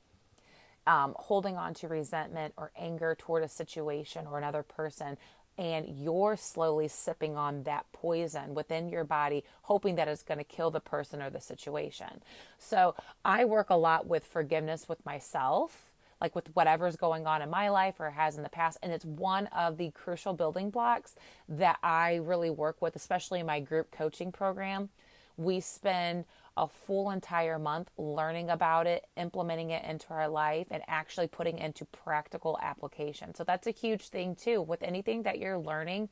um, 0.88 1.16
holding 1.18 1.58
on 1.58 1.74
to 1.76 1.88
resentment 1.88 2.54
or 2.58 2.72
anger 2.78 3.16
toward 3.18 3.44
a 3.44 3.50
situation 3.50 4.28
or 4.28 4.38
another 4.38 4.64
person 4.64 5.18
and 5.58 5.88
you're 5.88 6.36
slowly 6.36 6.88
sipping 6.88 7.38
on 7.38 7.64
that 7.64 7.86
poison 7.92 8.56
within 8.56 8.90
your 8.90 9.04
body, 9.04 9.44
hoping 9.64 9.96
that 9.96 10.08
it's 10.08 10.24
going 10.24 10.40
to 10.40 10.44
kill 10.44 10.72
the 10.72 10.80
person 10.80 11.22
or 11.22 11.30
the 11.30 11.40
situation. 11.40 12.22
So, 12.58 12.96
I 13.24 13.46
work 13.46 13.70
a 13.70 13.76
lot 13.76 14.08
with 14.08 14.26
forgiveness 14.26 14.90
with 14.90 15.06
myself, 15.06 15.94
like 16.20 16.36
with 16.36 16.56
whatever's 16.56 16.96
going 16.96 17.28
on 17.28 17.42
in 17.42 17.50
my 17.50 17.70
life 17.70 18.00
or 18.00 18.10
has 18.10 18.38
in 18.38 18.44
the 18.44 18.50
past. 18.50 18.80
And 18.82 18.92
it's 18.92 19.06
one 19.06 19.48
of 19.48 19.78
the 19.78 19.92
crucial 19.92 20.34
building 20.34 20.70
blocks 20.70 21.16
that 21.48 21.78
I 21.84 22.16
really 22.16 22.50
work 22.50 22.82
with, 22.82 22.96
especially 22.96 23.40
in 23.42 23.46
my 23.46 23.60
group 23.60 23.92
coaching 23.92 24.32
program. 24.32 24.90
We 25.38 25.60
spend 25.60 26.26
a 26.56 26.68
full 26.68 27.10
entire 27.10 27.58
month 27.58 27.90
learning 27.98 28.50
about 28.50 28.86
it, 28.86 29.08
implementing 29.18 29.72
it 29.72 29.84
into 29.86 30.08
our 30.12 30.28
life, 30.28 30.68
and 30.70 30.84
actually 30.88 31.28
putting 31.28 31.58
into 31.58 31.86
practical 31.86 32.60
application. 32.62 33.34
So 33.34 33.44
that's 33.44 33.68
a 33.68 33.72
huge 33.72 34.10
thing 34.10 34.36
too. 34.36 34.62
With 34.62 34.84
anything 34.84 35.24
that 35.24 35.40
you're 35.40 35.58
learning, 35.58 36.10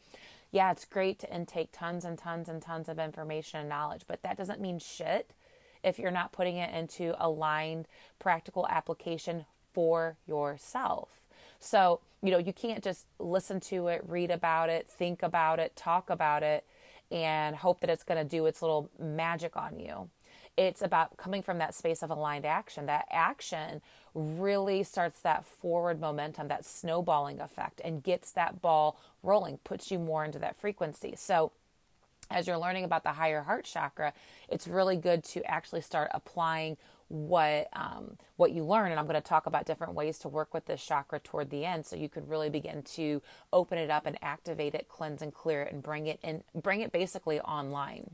yeah, 0.51 0.71
it's 0.71 0.85
great 0.85 1.19
to 1.19 1.33
intake 1.33 1.69
tons 1.71 2.05
and 2.05 2.17
tons 2.17 2.49
and 2.49 2.61
tons 2.61 2.89
of 2.89 2.99
information 2.99 3.59
and 3.59 3.69
knowledge, 3.69 4.03
but 4.07 4.23
that 4.23 4.37
doesn't 4.37 4.59
mean 4.59 4.79
shit 4.79 5.31
if 5.83 5.97
you're 5.97 6.11
not 6.11 6.31
putting 6.31 6.57
it 6.57 6.73
into 6.73 7.15
aligned 7.23 7.87
practical 8.19 8.67
application 8.67 9.45
for 9.73 10.17
yourself. 10.27 11.09
So, 11.59 12.01
you 12.21 12.31
know, 12.31 12.37
you 12.39 12.53
can't 12.53 12.83
just 12.83 13.05
listen 13.19 13.59
to 13.61 13.87
it, 13.87 14.03
read 14.07 14.31
about 14.31 14.69
it, 14.69 14.87
think 14.87 15.23
about 15.23 15.59
it, 15.59 15.75
talk 15.75 16.09
about 16.09 16.43
it, 16.43 16.65
and 17.11 17.55
hope 17.55 17.81
that 17.81 17.89
it's 17.89 18.03
going 18.03 18.17
to 18.17 18.27
do 18.27 18.45
its 18.45 18.61
little 18.61 18.89
magic 18.99 19.55
on 19.55 19.79
you. 19.79 20.09
It's 20.57 20.81
about 20.81 21.17
coming 21.17 21.41
from 21.41 21.57
that 21.59 21.73
space 21.73 22.03
of 22.03 22.09
aligned 22.09 22.45
action. 22.45 22.85
That 22.85 23.07
action 23.09 23.81
really 24.13 24.83
starts 24.83 25.19
that 25.21 25.45
forward 25.45 25.99
momentum, 25.99 26.49
that 26.49 26.65
snowballing 26.65 27.39
effect, 27.39 27.81
and 27.83 28.03
gets 28.03 28.31
that 28.33 28.61
ball 28.61 28.99
rolling, 29.23 29.57
puts 29.63 29.91
you 29.91 29.99
more 29.99 30.25
into 30.25 30.39
that 30.39 30.57
frequency. 30.57 31.13
So, 31.15 31.51
as 32.29 32.47
you're 32.47 32.57
learning 32.57 32.85
about 32.85 33.03
the 33.03 33.13
higher 33.13 33.41
heart 33.43 33.65
chakra, 33.65 34.13
it's 34.47 34.67
really 34.67 34.95
good 34.95 35.23
to 35.25 35.43
actually 35.43 35.81
start 35.81 36.09
applying 36.13 36.77
what 37.09 37.67
um, 37.73 38.17
what 38.37 38.51
you 38.51 38.63
learn. 38.63 38.91
And 38.91 38.99
I'm 38.99 39.05
going 39.05 39.15
to 39.15 39.21
talk 39.21 39.45
about 39.45 39.65
different 39.65 39.93
ways 39.93 40.17
to 40.19 40.29
work 40.29 40.53
with 40.53 40.65
this 40.65 40.83
chakra 40.83 41.19
toward 41.19 41.49
the 41.49 41.65
end, 41.65 41.85
so 41.85 41.95
you 41.95 42.09
could 42.09 42.29
really 42.29 42.49
begin 42.49 42.83
to 42.83 43.21
open 43.51 43.77
it 43.77 43.89
up 43.89 44.05
and 44.05 44.17
activate 44.21 44.75
it, 44.75 44.87
cleanse 44.87 45.21
and 45.21 45.33
clear 45.33 45.63
it, 45.63 45.73
and 45.73 45.83
bring 45.83 46.07
it 46.07 46.19
in, 46.23 46.43
bring 46.55 46.81
it 46.81 46.91
basically 46.91 47.39
online. 47.41 48.11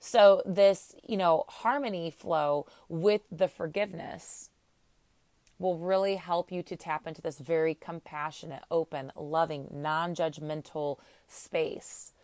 So, 0.00 0.42
this, 0.46 0.94
you 1.06 1.18
know, 1.18 1.44
harmony 1.46 2.10
flow 2.10 2.66
with 2.88 3.20
the 3.30 3.48
forgiveness 3.48 4.48
will 5.58 5.76
really 5.76 6.16
help 6.16 6.50
you 6.50 6.62
to 6.62 6.74
tap 6.74 7.06
into 7.06 7.20
this 7.20 7.38
very 7.38 7.74
compassionate, 7.74 8.62
open, 8.70 9.12
loving, 9.14 9.68
non 9.70 10.14
judgmental 10.14 10.98
space. 11.28 12.14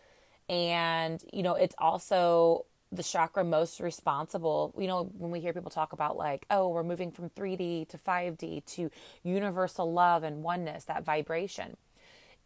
And, 0.49 1.23
you 1.31 1.43
know, 1.43 1.53
it's 1.53 1.75
also 1.77 2.65
the 2.91 3.03
chakra 3.03 3.43
most 3.43 3.79
responsible. 3.79 4.73
You 4.75 4.87
know, 4.87 5.03
when 5.15 5.29
we 5.29 5.39
hear 5.39 5.53
people 5.53 5.69
talk 5.69 5.93
about, 5.93 6.17
like, 6.17 6.47
oh, 6.49 6.69
we're 6.69 6.83
moving 6.83 7.11
from 7.11 7.29
3D 7.29 7.89
to 7.89 7.97
5D 7.99 8.65
to 8.73 8.89
universal 9.21 9.93
love 9.93 10.23
and 10.23 10.41
oneness, 10.41 10.85
that 10.85 11.05
vibration. 11.05 11.77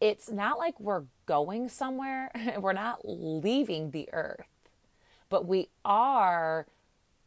It's 0.01 0.29
not 0.29 0.57
like 0.57 0.77
we're 0.77 1.03
going 1.25 1.69
somewhere, 1.69 2.31
we're 2.59 2.73
not 2.73 2.99
leaving 3.05 3.91
the 3.91 4.09
earth 4.11 4.47
but 5.31 5.47
we 5.47 5.69
are 5.85 6.67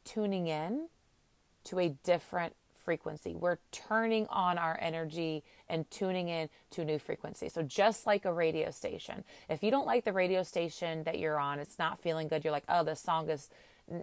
tuning 0.04 0.46
in 0.46 0.88
to 1.64 1.80
a 1.80 1.88
different 2.04 2.54
frequency. 2.84 3.34
We're 3.34 3.56
turning 3.72 4.26
on 4.28 4.58
our 4.58 4.78
energy 4.80 5.42
and 5.70 5.90
tuning 5.90 6.28
in 6.28 6.50
to 6.72 6.82
a 6.82 6.84
new 6.84 6.98
frequency. 6.98 7.48
So, 7.48 7.62
just 7.62 8.06
like 8.06 8.26
a 8.26 8.32
radio 8.32 8.70
station, 8.70 9.24
if 9.48 9.62
you 9.62 9.70
don't 9.70 9.86
like 9.86 10.04
the 10.04 10.12
radio 10.12 10.42
station 10.42 11.02
that 11.04 11.18
you're 11.18 11.40
on, 11.40 11.58
it's 11.58 11.78
not 11.78 11.98
feeling 11.98 12.28
good, 12.28 12.44
you're 12.44 12.52
like, 12.52 12.66
oh, 12.68 12.84
this 12.84 13.00
song 13.00 13.30
is, 13.30 13.48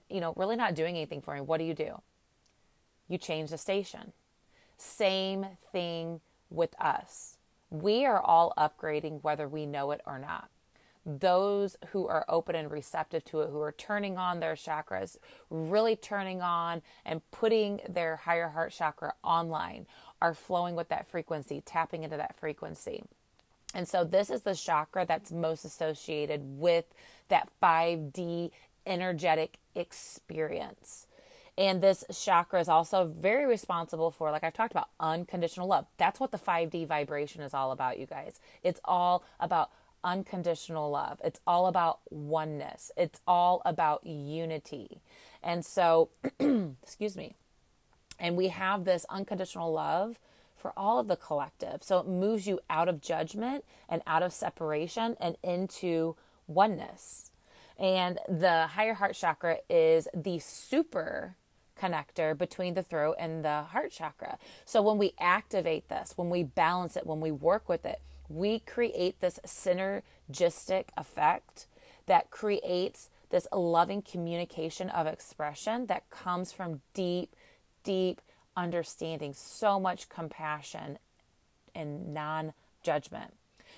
you 0.10 0.20
know, 0.20 0.34
really 0.36 0.56
not 0.56 0.74
doing 0.74 0.96
anything 0.96 1.22
for 1.22 1.36
me. 1.36 1.42
What 1.42 1.60
do 1.60 1.64
you 1.64 1.76
do? 1.76 2.02
You 3.08 3.20
change 3.20 3.52
the 3.52 3.58
station. 3.60 4.14
Same 4.80 5.46
thing 5.72 6.22
with 6.50 6.74
us. 6.82 7.38
We 7.70 8.06
are 8.08 8.20
all 8.20 8.52
upgrading 8.58 9.22
whether 9.22 9.48
we 9.48 9.68
know 9.68 9.92
it 9.92 10.02
or 10.08 10.18
not 10.18 10.50
those 11.06 11.78
who 11.90 12.08
are 12.08 12.26
open 12.30 12.56
and 12.56 12.72
receptive 12.72 13.26
to 13.26 13.42
it, 13.42 13.50
who 13.50 13.60
are 13.60 13.72
turning 13.72 14.18
on 14.18 14.40
their 14.40 14.54
chakras, 14.54 15.18
really 15.50 15.96
turning 15.96 16.42
on 16.42 16.82
and 17.06 17.22
putting 17.32 17.82
their 17.90 18.18
higher 18.18 18.50
heart 18.50 18.72
chakra 18.72 19.14
online, 19.24 19.88
are 20.22 20.34
flowing 20.34 20.76
with 20.76 20.90
that 20.90 21.08
frequency, 21.08 21.62
tapping 21.66 22.04
into 22.04 22.18
that 22.18 22.36
frequency. 22.36 23.04
And 23.74 23.88
so, 23.88 24.04
this 24.04 24.30
is 24.30 24.42
the 24.42 24.56
chakra 24.56 25.06
that's 25.06 25.32
most 25.32 25.66
associated 25.66 26.60
with 26.60 26.86
that 27.30 27.50
5D 27.62 28.52
energetic 28.86 29.58
experience. 29.76 31.08
And 31.58 31.82
this 31.82 32.04
chakra 32.14 32.60
is 32.60 32.70
also 32.70 33.06
very 33.06 33.46
responsible 33.46 34.12
for, 34.12 34.32
like 34.32 34.44
I've 34.44 34.54
talked 34.54 34.72
about, 34.72 34.90
unconditional 35.00 35.68
love. 35.68 35.86
That's 35.98 36.20
what 36.20 36.32
the 36.32 36.38
5D 36.38 36.88
vibration 36.88 37.42
is 37.42 37.54
all 37.54 37.72
about, 37.72 38.00
you 38.00 38.06
guys. 38.06 38.40
It's 38.64 38.80
all 38.86 39.24
about 39.40 39.70
unconditional 40.04 40.90
love. 40.90 41.20
It's 41.24 41.40
all 41.46 41.68
about 41.68 42.00
oneness. 42.10 42.92
It's 42.98 43.22
all 43.28 43.62
about 43.66 44.06
unity. 44.06 45.02
And 45.44 45.66
so, 45.66 46.10
excuse 46.40 47.16
me. 47.16 47.36
And 48.20 48.36
we 48.36 48.50
have 48.50 48.86
this 48.86 49.06
unconditional 49.10 49.74
love 49.74 50.20
for 50.56 50.74
all 50.78 51.00
of 51.00 51.08
the 51.08 51.16
collective. 51.16 51.82
So 51.82 52.00
it 52.00 52.08
moves 52.08 52.46
you 52.48 52.60
out 52.70 52.88
of 52.88 53.02
judgment 53.02 53.66
and 53.90 54.02
out 54.06 54.22
of 54.22 54.32
separation 54.32 55.18
and 55.20 55.36
into 55.44 56.16
oneness. 56.48 57.32
And 57.80 58.20
the 58.30 58.68
higher 58.68 58.94
heart 58.94 59.16
chakra 59.16 59.58
is 59.70 60.08
the 60.14 60.38
super 60.38 61.36
connector 61.82 62.38
between 62.38 62.76
the 62.76 62.84
throat 62.84 63.16
and 63.18 63.44
the 63.44 63.64
heart 63.64 63.92
chakra. 63.92 64.38
So 64.66 64.84
when 64.84 65.00
we 65.00 65.14
activate 65.20 65.90
this, 65.90 66.14
when 66.16 66.30
we 66.30 66.44
balance 66.44 66.96
it, 66.96 67.08
when 67.08 67.22
we 67.22 67.32
work 67.32 67.68
with 67.68 67.86
it, 67.86 68.00
we 68.36 68.60
create 68.60 69.20
this 69.20 69.40
synergistic 69.46 70.86
effect 70.98 71.68
that 72.06 72.30
creates 72.30 73.10
this 73.30 73.48
loving 73.52 74.02
communication 74.02 74.90
of 74.90 75.08
expression 75.08 75.86
that 75.88 76.10
comes 76.10 76.52
from 76.52 76.82
deep, 76.94 77.36
deep 77.84 78.22
understanding, 78.58 79.34
so 79.34 79.80
much 79.80 80.10
compassion 80.10 80.98
and 81.74 82.14
non 82.14 82.54
judgment. 82.84 83.34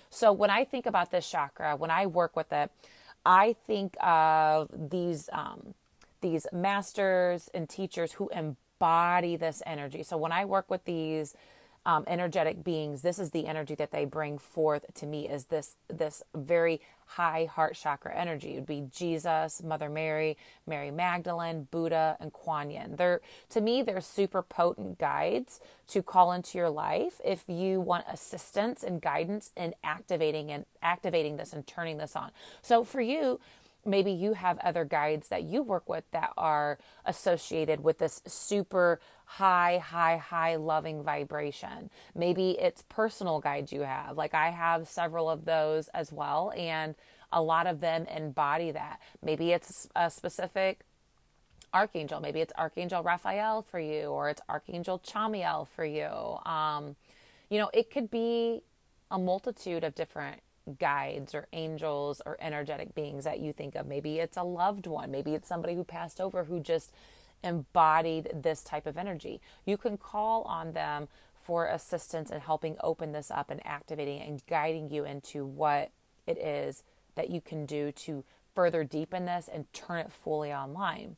So, 0.09 0.31
when 0.31 0.49
I 0.49 0.63
think 0.63 0.85
about 0.85 1.11
this 1.11 1.29
chakra, 1.29 1.75
when 1.75 1.91
I 1.91 2.07
work 2.07 2.35
with 2.35 2.51
it, 2.51 2.71
I 3.25 3.55
think 3.67 3.95
of 4.01 4.69
these 4.89 5.29
um, 5.31 5.75
these 6.21 6.47
masters 6.51 7.49
and 7.53 7.69
teachers 7.69 8.13
who 8.13 8.29
embody 8.29 8.57
embody 8.83 9.37
this 9.37 9.63
energy. 9.65 10.03
So 10.03 10.17
when 10.17 10.31
I 10.31 10.45
work 10.45 10.69
with 10.69 10.83
these 10.85 11.35
um, 11.85 12.03
energetic 12.07 12.63
beings, 12.63 13.01
this 13.01 13.19
is 13.19 13.31
the 13.31 13.47
energy 13.47 13.75
that 13.75 13.91
they 13.91 14.05
bring 14.05 14.37
forth 14.37 14.85
to 14.95 15.05
me 15.05 15.27
is 15.27 15.45
this 15.45 15.75
this 15.89 16.23
very 16.33 16.81
high 17.05 17.45
heart 17.45 17.75
chakra 17.75 18.15
energy. 18.15 18.53
It 18.53 18.55
would 18.55 18.65
be 18.65 18.87
Jesus, 18.91 19.61
Mother 19.61 19.89
Mary, 19.89 20.37
Mary 20.65 20.91
Magdalene, 20.91 21.67
Buddha, 21.69 22.17
and 22.19 22.31
Kuan 22.31 22.71
Yin. 22.71 22.95
They're 22.95 23.21
to 23.49 23.61
me 23.61 23.81
they're 23.81 24.01
super 24.01 24.41
potent 24.41 24.97
guides 24.97 25.59
to 25.87 26.01
call 26.01 26.31
into 26.31 26.57
your 26.57 26.69
life 26.69 27.19
if 27.23 27.43
you 27.47 27.81
want 27.81 28.05
assistance 28.09 28.83
and 28.83 29.01
guidance 29.01 29.51
in 29.57 29.75
activating 29.83 30.51
and 30.51 30.65
activating 30.81 31.37
this 31.37 31.51
and 31.51 31.67
turning 31.67 31.97
this 31.97 32.15
on. 32.15 32.31
So 32.61 32.83
for 32.85 33.01
you, 33.01 33.39
maybe 33.85 34.11
you 34.11 34.33
have 34.33 34.57
other 34.59 34.85
guides 34.85 35.27
that 35.29 35.43
you 35.43 35.61
work 35.61 35.89
with 35.89 36.03
that 36.11 36.31
are 36.37 36.77
associated 37.05 37.83
with 37.83 37.97
this 37.97 38.21
super 38.25 38.99
high, 39.37 39.79
high, 39.79 40.17
high 40.17 40.55
loving 40.57 41.01
vibration. 41.01 41.89
Maybe 42.13 42.51
it's 42.51 42.83
personal 42.83 43.39
guides 43.39 43.71
you 43.71 43.81
have. 43.81 44.15
Like 44.15 44.35
I 44.35 44.51
have 44.51 44.87
several 44.87 45.27
of 45.27 45.45
those 45.45 45.87
as 45.87 46.11
well, 46.11 46.53
and 46.55 46.93
a 47.31 47.41
lot 47.41 47.65
of 47.65 47.79
them 47.79 48.05
embody 48.15 48.69
that. 48.71 48.99
Maybe 49.23 49.51
it's 49.51 49.87
a 49.95 50.11
specific 50.11 50.81
archangel. 51.73 52.19
Maybe 52.19 52.41
it's 52.41 52.53
Archangel 52.55 53.01
Raphael 53.01 53.63
for 53.63 53.79
you, 53.79 54.05
or 54.05 54.29
it's 54.29 54.41
Archangel 54.47 54.99
Chamiel 54.99 55.67
for 55.67 55.83
you. 55.83 56.11
Um, 56.49 56.95
you 57.49 57.57
know, 57.57 57.71
it 57.73 57.89
could 57.89 58.11
be 58.11 58.61
a 59.09 59.17
multitude 59.17 59.83
of 59.83 59.95
different 59.95 60.41
guides 60.79 61.33
or 61.33 61.47
angels 61.53 62.21
or 62.23 62.37
energetic 62.39 62.93
beings 62.93 63.23
that 63.23 63.39
you 63.39 63.51
think 63.51 63.73
of. 63.73 63.87
Maybe 63.87 64.19
it's 64.19 64.37
a 64.37 64.43
loved 64.43 64.85
one. 64.85 65.09
Maybe 65.09 65.33
it's 65.33 65.47
somebody 65.47 65.73
who 65.73 65.83
passed 65.83 66.21
over 66.21 66.43
who 66.43 66.59
just 66.59 66.91
embodied 67.43 68.29
this 68.33 68.63
type 68.63 68.85
of 68.85 68.97
energy. 68.97 69.41
You 69.65 69.77
can 69.77 69.97
call 69.97 70.43
on 70.43 70.73
them 70.73 71.07
for 71.43 71.67
assistance 71.67 72.31
in 72.31 72.39
helping 72.39 72.77
open 72.81 73.11
this 73.11 73.29
up 73.29 73.49
and 73.49 73.65
activating 73.65 74.21
and 74.21 74.45
guiding 74.47 74.89
you 74.89 75.05
into 75.05 75.45
what 75.45 75.91
it 76.25 76.37
is 76.37 76.83
that 77.15 77.29
you 77.29 77.41
can 77.41 77.65
do 77.65 77.91
to 77.91 78.23
further 78.55 78.83
deepen 78.83 79.25
this 79.25 79.49
and 79.51 79.71
turn 79.73 79.99
it 79.99 80.11
fully 80.11 80.53
online. 80.53 81.17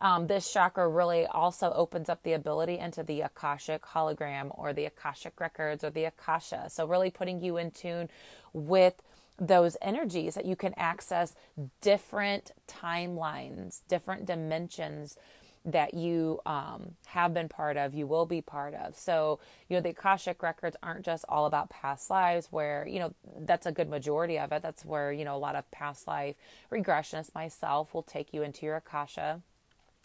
Um, 0.00 0.28
this 0.28 0.50
chakra 0.50 0.88
really 0.88 1.26
also 1.26 1.72
opens 1.74 2.08
up 2.08 2.22
the 2.22 2.32
ability 2.32 2.78
into 2.78 3.02
the 3.02 3.20
Akashic 3.20 3.82
hologram 3.82 4.50
or 4.58 4.72
the 4.72 4.86
Akashic 4.86 5.38
records 5.38 5.84
or 5.84 5.90
the 5.90 6.04
Akasha. 6.04 6.70
So, 6.70 6.86
really 6.86 7.10
putting 7.10 7.42
you 7.42 7.58
in 7.58 7.70
tune 7.70 8.08
with 8.54 8.94
those 9.38 9.76
energies 9.82 10.34
that 10.34 10.46
you 10.46 10.56
can 10.56 10.72
access 10.76 11.34
different 11.82 12.52
timelines, 12.66 13.80
different 13.88 14.24
dimensions 14.24 15.16
that 15.64 15.92
you 15.92 16.40
um, 16.46 16.92
have 17.06 17.34
been 17.34 17.48
part 17.48 17.76
of, 17.76 17.92
you 17.94 18.06
will 18.06 18.24
be 18.24 18.40
part 18.40 18.74
of. 18.74 18.96
So, 18.96 19.40
you 19.68 19.76
know, 19.76 19.82
the 19.82 19.90
Akashic 19.90 20.42
records 20.42 20.76
aren't 20.82 21.04
just 21.04 21.24
all 21.28 21.46
about 21.46 21.68
past 21.68 22.08
lives, 22.08 22.48
where, 22.50 22.86
you 22.88 22.98
know, 22.98 23.14
that's 23.40 23.66
a 23.66 23.72
good 23.72 23.90
majority 23.90 24.38
of 24.38 24.52
it. 24.52 24.62
That's 24.62 24.84
where, 24.84 25.12
you 25.12 25.24
know, 25.24 25.36
a 25.36 25.38
lot 25.38 25.56
of 25.56 25.70
past 25.70 26.06
life 26.06 26.36
regressionists, 26.72 27.34
myself, 27.34 27.92
will 27.92 28.02
take 28.02 28.32
you 28.32 28.42
into 28.42 28.64
your 28.64 28.76
Akasha. 28.76 29.42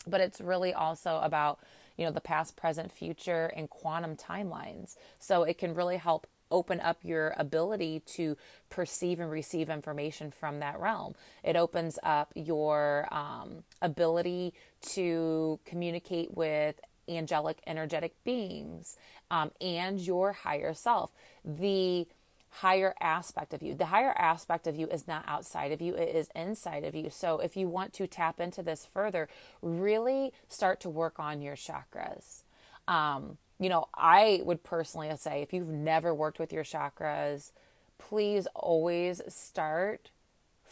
But 0.06 0.22
it's 0.22 0.42
really 0.42 0.74
also 0.74 1.20
about, 1.24 1.60
you 1.98 2.06
know, 2.06 2.12
the 2.12 2.22
past, 2.22 2.58
present, 2.58 2.92
future, 2.92 3.52
and 3.56 3.70
quantum 3.70 4.18
timelines. 4.18 4.98
So 5.20 5.44
it 5.44 5.58
can 5.58 5.74
really 5.74 5.98
help 5.98 6.28
open 6.52 6.80
up 6.80 7.00
your 7.04 7.34
ability 7.38 8.02
to 8.06 8.38
perceive 8.70 9.20
and 9.20 9.30
receive 9.30 9.70
information 9.70 10.32
from 10.32 10.60
that 10.60 10.80
realm. 10.80 11.16
It 11.44 11.56
opens 11.56 11.98
up 12.04 12.32
your 12.36 13.08
um, 13.12 13.64
ability 13.82 14.54
to 14.94 15.60
communicate 15.66 16.36
with 16.36 16.80
angelic, 17.08 17.60
energetic 17.68 18.16
beings 18.24 18.98
um, 19.30 19.52
and 19.62 20.00
your 20.00 20.34
higher 20.34 20.74
self. 20.74 21.12
The 21.43 22.08
higher 22.50 22.96
aspect 23.02 23.54
of 23.54 23.62
you. 23.62 23.76
The 23.76 23.88
higher 23.88 24.13
aspect 24.17 24.65
of 24.65 24.78
you 24.78 24.88
is 24.88 25.08
not 25.08 25.26
outside 25.28 25.72
of 25.72 25.82
you, 25.82 25.93
it 25.96 26.15
is 26.15 26.30
inside 26.34 26.86
of 26.86 26.96
you. 26.96 27.10
So 27.10 27.39
if 27.39 27.58
you 27.58 27.67
want 27.67 27.91
to 27.93 28.08
tap 28.08 28.39
into 28.39 28.63
this 28.63 28.86
further, 28.86 29.28
really 29.62 30.32
start 30.48 30.80
to 30.82 30.89
work 30.89 31.19
on 31.19 31.41
your 31.41 31.56
chakras. 31.56 32.43
Um, 32.88 33.38
you 33.60 33.70
know, 33.70 33.88
I 33.96 34.41
would 34.44 34.63
personally 34.63 35.12
say 35.18 35.41
if 35.41 35.54
you've 35.54 35.68
never 35.68 36.13
worked 36.13 36.39
with 36.39 36.52
your 36.52 36.63
chakras, 36.63 37.52
please 37.98 38.48
always 38.54 39.22
start 39.28 40.10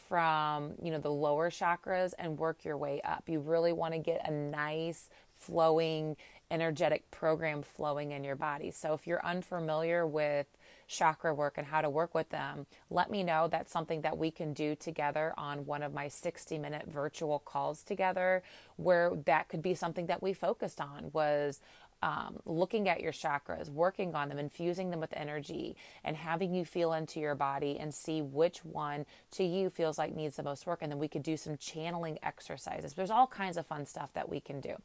from, 0.10 0.74
you 0.82 0.92
know, 0.92 1.00
the 1.00 1.12
lower 1.12 1.50
chakras 1.50 2.14
and 2.20 2.38
work 2.38 2.66
your 2.66 2.78
way 2.78 3.02
up. 3.02 3.24
You 3.28 3.40
really 3.40 3.74
want 3.74 3.94
to 3.94 4.00
get 4.00 4.28
a 4.28 4.32
nice 4.32 5.10
flowing 5.34 6.16
energetic 6.54 7.10
program 7.10 7.64
flowing 7.64 8.12
in 8.12 8.24
your 8.24 8.36
body. 8.36 8.70
So 8.70 8.94
if 8.94 9.08
you're 9.08 9.26
unfamiliar 9.26 10.06
with 10.06 10.46
chakra 10.88 11.34
work 11.34 11.58
and 11.58 11.66
how 11.66 11.82
to 11.82 11.90
work 11.90 12.14
with 12.14 12.30
them, 12.30 12.68
let 12.92 13.10
me 13.10 13.24
know. 13.24 13.48
That's 13.48 13.72
something 13.72 14.02
that 14.02 14.18
we 14.18 14.30
can 14.30 14.54
do 14.54 14.76
together 14.76 15.34
on 15.36 15.66
one 15.66 15.82
of 15.82 15.94
my 15.94 16.08
60 16.08 16.60
minute 16.60 16.86
virtual 16.88 17.40
calls 17.40 17.82
together 17.82 18.44
where 18.76 19.12
that 19.26 19.50
could 19.50 19.64
be 19.64 19.74
something 19.74 20.06
that 20.06 20.22
we 20.22 20.34
focused 20.34 20.80
on 20.80 21.10
was 21.12 21.60
um, 22.04 22.38
looking 22.44 22.90
at 22.90 23.00
your 23.00 23.14
chakras, 23.14 23.70
working 23.70 24.14
on 24.14 24.28
them, 24.28 24.38
infusing 24.38 24.92
them 24.92 25.00
with 25.00 25.14
energy, 25.14 25.78
and 26.04 26.18
having 26.18 26.54
you 26.54 26.66
feel 26.66 26.92
into 26.92 27.22
your 27.22 27.34
body 27.34 27.78
and 27.80 27.94
see 27.94 28.22
which 28.22 28.66
one 28.66 29.06
to 29.32 29.44
you 29.46 29.70
feels 29.70 29.98
like 29.98 30.14
needs 30.14 30.36
the 30.36 30.44
most 30.44 30.68
work. 30.68 30.80
And 30.82 30.92
then 30.92 31.00
we 31.00 31.08
could 31.08 31.24
do 31.24 31.38
some 31.38 31.56
channeling 31.56 32.20
exercises. 32.22 32.94
There's 32.94 33.10
all 33.10 33.26
kinds 33.26 33.56
of 33.56 33.66
fun 33.66 33.86
stuff 33.86 34.12
that 34.16 34.28
we 34.28 34.42
can 34.42 34.60
do. 34.60 34.76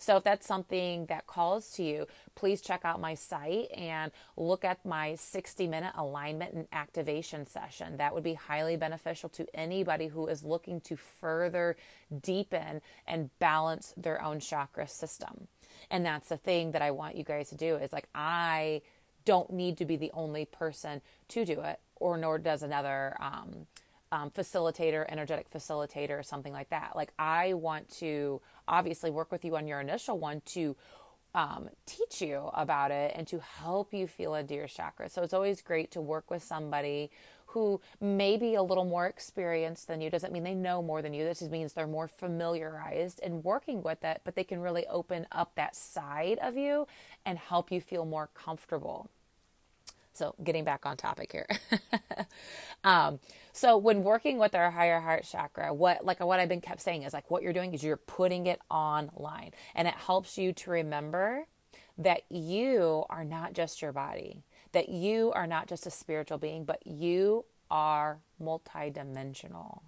So 0.00 0.16
if 0.16 0.24
that's 0.24 0.48
something 0.48 1.06
that 1.06 1.28
calls 1.28 1.70
to 1.74 1.84
you, 1.84 2.08
please 2.34 2.60
check 2.60 2.80
out 2.84 3.00
my 3.00 3.14
site 3.14 3.70
and 3.70 4.10
look 4.36 4.64
at 4.64 4.84
my 4.84 5.14
60 5.14 5.68
minute 5.68 5.92
alignment 5.96 6.54
and 6.54 6.66
activation 6.72 7.46
session. 7.46 7.98
That 7.98 8.12
would 8.14 8.24
be 8.24 8.34
highly 8.34 8.76
beneficial 8.76 9.28
to 9.30 9.46
anybody 9.54 10.08
who 10.08 10.26
is 10.26 10.42
looking 10.42 10.80
to 10.82 10.96
further 10.96 11.76
deepen 12.20 12.80
and 13.06 13.30
balance 13.38 13.94
their 13.96 14.20
own 14.20 14.40
chakra 14.40 14.88
system. 14.88 15.46
And 15.90 16.04
that's 16.04 16.28
the 16.28 16.36
thing 16.36 16.72
that 16.72 16.82
I 16.82 16.90
want 16.90 17.16
you 17.16 17.24
guys 17.24 17.48
to 17.50 17.56
do 17.56 17.76
is 17.76 17.92
like, 17.92 18.08
I 18.14 18.82
don't 19.24 19.50
need 19.50 19.78
to 19.78 19.84
be 19.84 19.96
the 19.96 20.10
only 20.12 20.44
person 20.44 21.00
to 21.28 21.44
do 21.44 21.60
it, 21.60 21.80
or 21.96 22.16
nor 22.18 22.38
does 22.38 22.62
another 22.62 23.16
um, 23.20 23.66
um, 24.12 24.30
facilitator, 24.30 25.04
energetic 25.08 25.50
facilitator, 25.50 26.18
or 26.18 26.22
something 26.22 26.52
like 26.52 26.70
that. 26.70 26.92
Like, 26.94 27.12
I 27.18 27.54
want 27.54 27.88
to 27.98 28.40
obviously 28.68 29.10
work 29.10 29.32
with 29.32 29.44
you 29.44 29.56
on 29.56 29.66
your 29.66 29.80
initial 29.80 30.18
one 30.18 30.42
to 30.46 30.76
um, 31.34 31.68
teach 31.84 32.22
you 32.22 32.50
about 32.54 32.90
it 32.90 33.12
and 33.16 33.26
to 33.26 33.40
help 33.40 33.92
you 33.92 34.06
feel 34.06 34.34
into 34.34 34.54
your 34.54 34.68
chakra. 34.68 35.08
So 35.08 35.22
it's 35.22 35.34
always 35.34 35.62
great 35.62 35.90
to 35.92 36.00
work 36.00 36.30
with 36.30 36.42
somebody 36.42 37.10
who 37.54 37.80
may 38.00 38.36
be 38.36 38.54
a 38.56 38.62
little 38.62 38.84
more 38.84 39.06
experienced 39.06 39.86
than 39.86 40.00
you 40.00 40.10
doesn't 40.10 40.32
mean 40.32 40.42
they 40.42 40.54
know 40.54 40.82
more 40.82 41.00
than 41.00 41.14
you. 41.14 41.24
This 41.24 41.38
just 41.38 41.52
means 41.52 41.72
they're 41.72 41.86
more 41.86 42.08
familiarized 42.08 43.20
in 43.20 43.44
working 43.44 43.80
with 43.82 44.02
it, 44.04 44.22
but 44.24 44.34
they 44.34 44.42
can 44.42 44.60
really 44.60 44.84
open 44.88 45.26
up 45.30 45.54
that 45.54 45.76
side 45.76 46.38
of 46.42 46.56
you 46.56 46.88
and 47.24 47.38
help 47.38 47.70
you 47.70 47.80
feel 47.80 48.04
more 48.04 48.28
comfortable. 48.34 49.08
So, 50.14 50.34
getting 50.42 50.64
back 50.64 50.84
on 50.84 50.96
topic 50.96 51.30
here. 51.32 51.46
um, 52.84 53.20
so, 53.52 53.76
when 53.76 54.02
working 54.02 54.38
with 54.38 54.54
our 54.54 54.70
higher 54.70 55.00
heart 55.00 55.24
chakra, 55.24 55.72
what 55.72 56.04
like 56.04 56.20
what 56.20 56.40
I've 56.40 56.48
been 56.48 56.60
kept 56.60 56.80
saying 56.80 57.04
is 57.04 57.12
like 57.12 57.30
what 57.30 57.42
you're 57.42 57.52
doing 57.52 57.72
is 57.72 57.82
you're 57.82 57.96
putting 57.96 58.46
it 58.46 58.60
online, 58.70 59.52
and 59.74 59.88
it 59.88 59.94
helps 59.94 60.38
you 60.38 60.52
to 60.52 60.70
remember 60.70 61.46
that 61.98 62.22
you 62.28 63.04
are 63.10 63.24
not 63.24 63.52
just 63.52 63.80
your 63.80 63.92
body 63.92 64.42
that 64.74 64.88
you 64.88 65.32
are 65.32 65.46
not 65.46 65.66
just 65.66 65.86
a 65.86 65.90
spiritual 65.90 66.38
being, 66.38 66.64
but 66.64 66.86
you 66.86 67.44
are 67.70 68.18
multidimensional. 68.42 69.80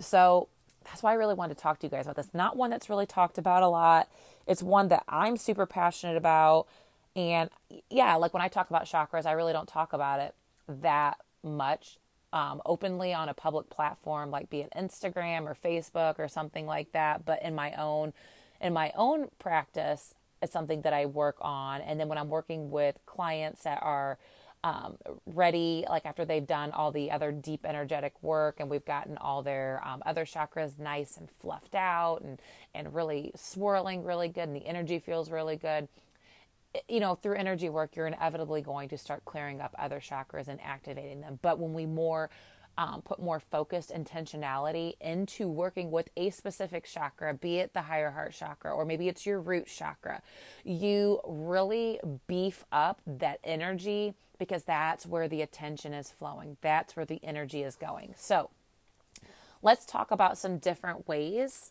So 0.00 0.48
that's 0.84 1.02
why 1.02 1.12
I 1.12 1.14
really 1.14 1.34
wanted 1.34 1.56
to 1.56 1.62
talk 1.62 1.78
to 1.80 1.86
you 1.86 1.90
guys 1.90 2.06
about 2.06 2.16
this. 2.16 2.34
Not 2.34 2.56
one 2.56 2.70
that's 2.70 2.90
really 2.90 3.06
talked 3.06 3.38
about 3.38 3.62
a 3.62 3.68
lot. 3.68 4.10
It's 4.46 4.62
one 4.62 4.88
that 4.88 5.04
I'm 5.08 5.36
super 5.36 5.66
passionate 5.66 6.16
about. 6.16 6.66
And 7.14 7.50
yeah, 7.90 8.16
like 8.16 8.34
when 8.34 8.42
I 8.42 8.48
talk 8.48 8.70
about 8.70 8.84
chakras, 8.84 9.26
I 9.26 9.32
really 9.32 9.52
don't 9.52 9.68
talk 9.68 9.92
about 9.92 10.20
it 10.20 10.34
that 10.68 11.18
much 11.42 11.98
um, 12.32 12.62
openly 12.64 13.12
on 13.12 13.28
a 13.28 13.34
public 13.34 13.68
platform, 13.68 14.30
like 14.30 14.48
be 14.48 14.60
it 14.60 14.72
Instagram 14.76 15.42
or 15.42 15.54
Facebook 15.54 16.18
or 16.18 16.28
something 16.28 16.66
like 16.66 16.92
that. 16.92 17.24
But 17.24 17.42
in 17.42 17.54
my 17.54 17.74
own 17.74 18.12
in 18.60 18.72
my 18.72 18.92
own 18.94 19.28
practice, 19.38 20.14
it's 20.42 20.52
something 20.52 20.82
that 20.82 20.92
I 20.92 21.06
work 21.06 21.36
on. 21.40 21.80
And 21.80 21.98
then 21.98 22.08
when 22.08 22.18
I'm 22.18 22.28
working 22.28 22.70
with 22.70 22.98
clients 23.06 23.62
that 23.62 23.78
are 23.80 24.18
um, 24.64 24.96
ready, 25.26 25.84
like 25.88 26.04
after 26.04 26.24
they've 26.24 26.46
done 26.46 26.72
all 26.72 26.92
the 26.92 27.10
other 27.10 27.32
deep 27.32 27.64
energetic 27.64 28.14
work 28.22 28.60
and 28.60 28.68
we've 28.68 28.84
gotten 28.84 29.16
all 29.18 29.42
their 29.42 29.80
um, 29.84 30.02
other 30.06 30.24
chakras 30.24 30.78
nice 30.78 31.16
and 31.16 31.28
fluffed 31.30 31.74
out 31.74 32.18
and, 32.22 32.40
and 32.74 32.94
really 32.94 33.32
swirling 33.34 34.04
really 34.04 34.28
good 34.28 34.44
and 34.44 34.54
the 34.54 34.66
energy 34.66 34.98
feels 34.98 35.30
really 35.30 35.56
good. 35.56 35.88
You 36.88 37.00
know, 37.00 37.16
through 37.16 37.34
energy 37.34 37.68
work, 37.68 37.96
you're 37.96 38.06
inevitably 38.06 38.62
going 38.62 38.88
to 38.90 38.98
start 38.98 39.24
clearing 39.24 39.60
up 39.60 39.74
other 39.78 40.00
chakras 40.00 40.48
and 40.48 40.60
activating 40.62 41.20
them. 41.20 41.38
But 41.42 41.58
when 41.58 41.74
we 41.74 41.84
more 41.84 42.30
um, 42.78 43.02
put 43.02 43.20
more 43.20 43.40
focused 43.40 43.90
intentionality 43.92 44.94
into 45.00 45.48
working 45.48 45.90
with 45.90 46.08
a 46.16 46.30
specific 46.30 46.84
chakra, 46.84 47.34
be 47.34 47.58
it 47.58 47.74
the 47.74 47.82
higher 47.82 48.10
heart 48.10 48.32
chakra 48.32 48.72
or 48.72 48.84
maybe 48.84 49.08
it's 49.08 49.26
your 49.26 49.40
root 49.40 49.66
chakra, 49.66 50.22
you 50.64 51.20
really 51.26 52.00
beef 52.26 52.64
up 52.72 53.00
that 53.06 53.38
energy 53.44 54.14
because 54.38 54.64
that's 54.64 55.06
where 55.06 55.28
the 55.28 55.42
attention 55.42 55.92
is 55.92 56.10
flowing. 56.10 56.56
That's 56.62 56.96
where 56.96 57.06
the 57.06 57.20
energy 57.22 57.62
is 57.62 57.76
going. 57.76 58.14
So, 58.16 58.50
let's 59.62 59.86
talk 59.86 60.10
about 60.10 60.36
some 60.36 60.58
different 60.58 61.06
ways 61.06 61.70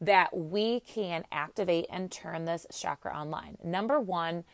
that 0.00 0.36
we 0.36 0.80
can 0.80 1.24
activate 1.30 1.86
and 1.90 2.10
turn 2.10 2.44
this 2.44 2.66
chakra 2.72 3.14
online. 3.14 3.58
Number 3.62 4.00
one, 4.00 4.44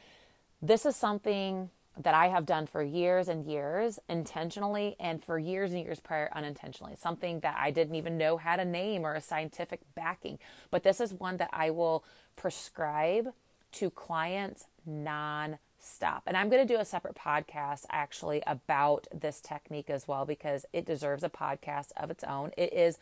this 0.60 0.86
is 0.86 0.96
something 0.96 1.70
that 1.96 2.14
I 2.14 2.28
have 2.28 2.44
done 2.44 2.66
for 2.66 2.82
years 2.82 3.28
and 3.28 3.46
years 3.46 4.00
intentionally 4.08 4.96
and 4.98 5.22
for 5.22 5.38
years 5.38 5.72
and 5.72 5.80
years 5.80 6.00
prior 6.00 6.28
unintentionally. 6.34 6.94
Something 6.96 7.40
that 7.40 7.56
I 7.58 7.70
didn't 7.70 7.94
even 7.94 8.18
know 8.18 8.36
had 8.36 8.58
a 8.58 8.64
name 8.64 9.04
or 9.04 9.14
a 9.14 9.20
scientific 9.20 9.80
backing. 9.94 10.38
But 10.70 10.82
this 10.82 11.00
is 11.00 11.14
one 11.14 11.36
that 11.36 11.50
I 11.52 11.70
will 11.70 12.04
prescribe 12.36 13.32
to 13.72 13.90
clients 13.90 14.66
non 14.84 15.58
stop. 15.78 16.22
And 16.26 16.36
I'm 16.36 16.48
going 16.48 16.66
to 16.66 16.74
do 16.74 16.80
a 16.80 16.84
separate 16.84 17.14
podcast 17.14 17.84
actually 17.90 18.42
about 18.46 19.06
this 19.12 19.40
technique 19.40 19.90
as 19.90 20.08
well 20.08 20.24
because 20.24 20.66
it 20.72 20.86
deserves 20.86 21.22
a 21.22 21.28
podcast 21.28 21.88
of 21.96 22.10
its 22.10 22.24
own. 22.24 22.52
It 22.56 22.72
is 22.72 22.98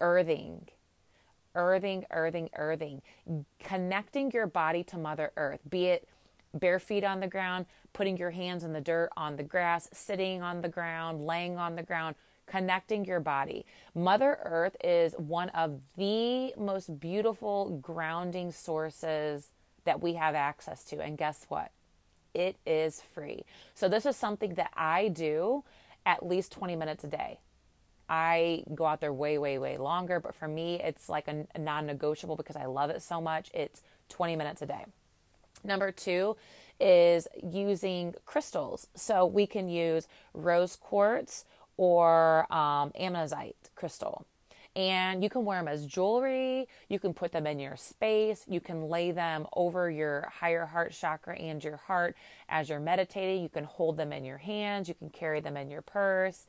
earthing. 0.00 0.68
Earthing, 1.54 2.06
earthing, 2.10 2.48
earthing. 2.56 3.02
Connecting 3.58 4.30
your 4.30 4.46
body 4.46 4.82
to 4.84 4.96
Mother 4.96 5.32
Earth, 5.36 5.60
be 5.68 5.86
it 5.86 6.08
bare 6.54 6.78
feet 6.78 7.04
on 7.04 7.20
the 7.20 7.26
ground, 7.26 7.66
putting 7.92 8.16
your 8.16 8.30
hands 8.30 8.64
in 8.64 8.72
the 8.72 8.80
dirt, 8.80 9.10
on 9.16 9.36
the 9.36 9.42
grass, 9.42 9.88
sitting 9.92 10.42
on 10.42 10.60
the 10.60 10.68
ground, 10.68 11.26
laying 11.26 11.58
on 11.58 11.76
the 11.76 11.82
ground, 11.82 12.16
connecting 12.46 13.04
your 13.04 13.20
body. 13.20 13.64
Mother 13.94 14.38
Earth 14.44 14.76
is 14.82 15.14
one 15.14 15.48
of 15.50 15.80
the 15.96 16.52
most 16.56 17.00
beautiful 17.00 17.78
grounding 17.82 18.52
sources 18.52 19.48
that 19.84 20.00
we 20.02 20.14
have 20.14 20.34
access 20.34 20.84
to. 20.84 21.00
And 21.00 21.16
guess 21.16 21.46
what? 21.48 21.70
It 22.34 22.56
is 22.66 23.02
free. 23.14 23.44
So, 23.74 23.88
this 23.88 24.06
is 24.06 24.16
something 24.16 24.54
that 24.54 24.70
I 24.74 25.08
do 25.08 25.64
at 26.06 26.26
least 26.26 26.52
20 26.52 26.76
minutes 26.76 27.04
a 27.04 27.08
day. 27.08 27.40
I 28.08 28.64
go 28.74 28.86
out 28.86 29.00
there 29.00 29.12
way, 29.12 29.38
way, 29.38 29.58
way 29.58 29.76
longer, 29.78 30.18
but 30.20 30.34
for 30.34 30.48
me, 30.48 30.80
it's 30.80 31.08
like 31.08 31.28
a, 31.28 31.46
non 31.58 31.86
negotiable 31.86 32.36
because 32.36 32.56
I 32.56 32.66
love 32.66 32.90
it 32.90 33.02
so 33.02 33.20
much. 33.20 33.50
It's 33.54 33.82
20 34.08 34.36
minutes 34.36 34.62
a 34.62 34.66
day. 34.66 34.86
Number 35.64 35.92
two 35.92 36.36
is 36.80 37.28
using 37.42 38.14
crystals. 38.26 38.88
So 38.94 39.24
we 39.24 39.46
can 39.46 39.68
use 39.68 40.08
rose 40.34 40.76
quartz 40.76 41.44
or 41.76 42.52
um, 42.52 42.92
crystal. 43.74 44.26
And 44.74 45.22
you 45.22 45.28
can 45.28 45.44
wear 45.44 45.58
them 45.58 45.68
as 45.68 45.86
jewelry. 45.86 46.66
You 46.88 46.98
can 46.98 47.12
put 47.12 47.32
them 47.32 47.46
in 47.46 47.58
your 47.58 47.76
space. 47.76 48.44
You 48.48 48.60
can 48.60 48.88
lay 48.88 49.10
them 49.10 49.46
over 49.52 49.90
your 49.90 50.32
higher 50.40 50.64
heart 50.64 50.92
chakra 50.92 51.36
and 51.36 51.62
your 51.62 51.76
heart 51.76 52.16
as 52.48 52.70
you're 52.70 52.80
meditating. 52.80 53.42
You 53.42 53.50
can 53.50 53.64
hold 53.64 53.98
them 53.98 54.12
in 54.12 54.24
your 54.24 54.38
hands. 54.38 54.88
You 54.88 54.94
can 54.94 55.10
carry 55.10 55.40
them 55.40 55.58
in 55.58 55.70
your 55.70 55.82
purse. 55.82 56.46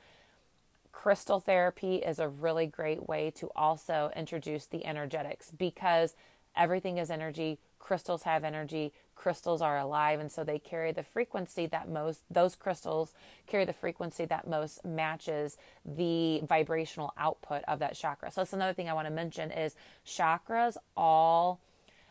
Crystal 0.93 1.41
therapy 1.41 1.95
is 1.95 2.19
a 2.19 2.29
really 2.29 2.65
great 2.65 3.09
way 3.09 3.29
to 3.31 3.49
also 3.57 4.09
introduce 4.15 4.67
the 4.67 4.85
energetics 4.85 5.51
because 5.51 6.15
everything 6.55 6.97
is 6.97 7.09
energy. 7.09 7.59
Crystals 7.77 8.23
have 8.23 8.45
energy 8.45 8.93
crystals 9.15 9.61
are 9.61 9.77
alive 9.77 10.19
and 10.19 10.31
so 10.31 10.43
they 10.43 10.59
carry 10.59 10.91
the 10.91 11.03
frequency 11.03 11.65
that 11.65 11.89
most 11.89 12.21
those 12.29 12.55
crystals 12.55 13.13
carry 13.47 13.65
the 13.65 13.73
frequency 13.73 14.25
that 14.25 14.47
most 14.47 14.83
matches 14.83 15.57
the 15.85 16.41
vibrational 16.47 17.13
output 17.17 17.63
of 17.67 17.79
that 17.79 17.95
chakra. 17.95 18.31
So 18.31 18.41
that's 18.41 18.53
another 18.53 18.73
thing 18.73 18.89
i 18.89 18.93
want 18.93 19.07
to 19.07 19.13
mention 19.13 19.51
is 19.51 19.75
chakras 20.05 20.77
all 20.95 21.59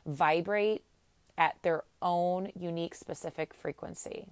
vibrate 0.07 0.83
at 1.39 1.57
their 1.63 1.85
own 2.01 2.51
unique 2.59 2.95
specific 2.95 3.55
frequency. 3.55 4.27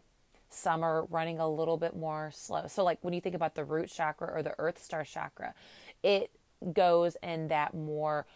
Some 0.51 0.83
are 0.83 1.05
running 1.05 1.39
a 1.39 1.49
little 1.49 1.77
bit 1.77 1.97
more 1.97 2.31
slow. 2.35 2.67
So 2.67 2.85
like 2.85 2.99
when 3.03 3.15
you 3.15 3.21
think 3.21 3.35
about 3.35 3.55
the 3.55 3.65
root 3.65 3.89
chakra 3.91 4.31
or 4.33 4.43
the 4.43 4.55
earth 4.59 4.83
star 4.83 5.05
chakra 5.05 5.55
it 6.03 6.31
goes 6.73 7.17
in 7.23 7.49
that 7.49 7.75
more 7.75 8.27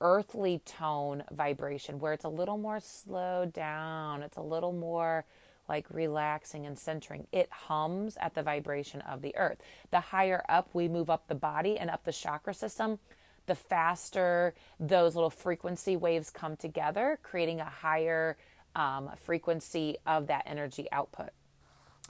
earthly 0.00 0.60
tone 0.64 1.24
vibration 1.32 1.98
where 1.98 2.12
it's 2.12 2.24
a 2.24 2.28
little 2.28 2.58
more 2.58 2.80
slowed 2.80 3.52
down, 3.52 4.22
it's 4.22 4.36
a 4.36 4.42
little 4.42 4.72
more 4.72 5.24
like 5.68 5.86
relaxing 5.90 6.66
and 6.66 6.78
centering. 6.78 7.26
It 7.30 7.48
hums 7.50 8.16
at 8.20 8.34
the 8.34 8.42
vibration 8.42 9.02
of 9.02 9.20
the 9.22 9.36
earth. 9.36 9.58
The 9.90 10.00
higher 10.00 10.42
up 10.48 10.70
we 10.72 10.88
move 10.88 11.10
up 11.10 11.28
the 11.28 11.34
body 11.34 11.78
and 11.78 11.90
up 11.90 12.04
the 12.04 12.12
chakra 12.12 12.54
system, 12.54 12.98
the 13.46 13.54
faster 13.54 14.54
those 14.80 15.14
little 15.14 15.30
frequency 15.30 15.96
waves 15.96 16.30
come 16.30 16.56
together, 16.56 17.18
creating 17.22 17.60
a 17.60 17.64
higher 17.64 18.36
um, 18.74 19.10
frequency 19.16 19.96
of 20.06 20.26
that 20.28 20.44
energy 20.46 20.86
output. 20.92 21.30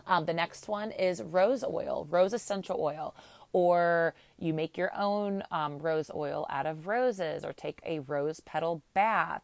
Um, 0.07 0.27
the 0.27 0.33
next 0.33 0.68
one 0.68 0.92
is 0.92 1.22
rose 1.22 1.64
oil, 1.64 2.07
rose 2.09 2.33
essential 2.33 2.79
oil 2.81 3.14
or 3.53 4.15
you 4.39 4.53
make 4.53 4.77
your 4.77 4.93
own 4.97 5.43
um, 5.51 5.79
rose 5.79 6.11
oil 6.15 6.47
out 6.51 6.67
of 6.67 6.87
roses, 6.87 7.45
or 7.45 7.53
take 7.53 7.81
a 7.85 8.01
rose 8.01 8.41
petal 8.41 8.83
bath. 8.95 9.43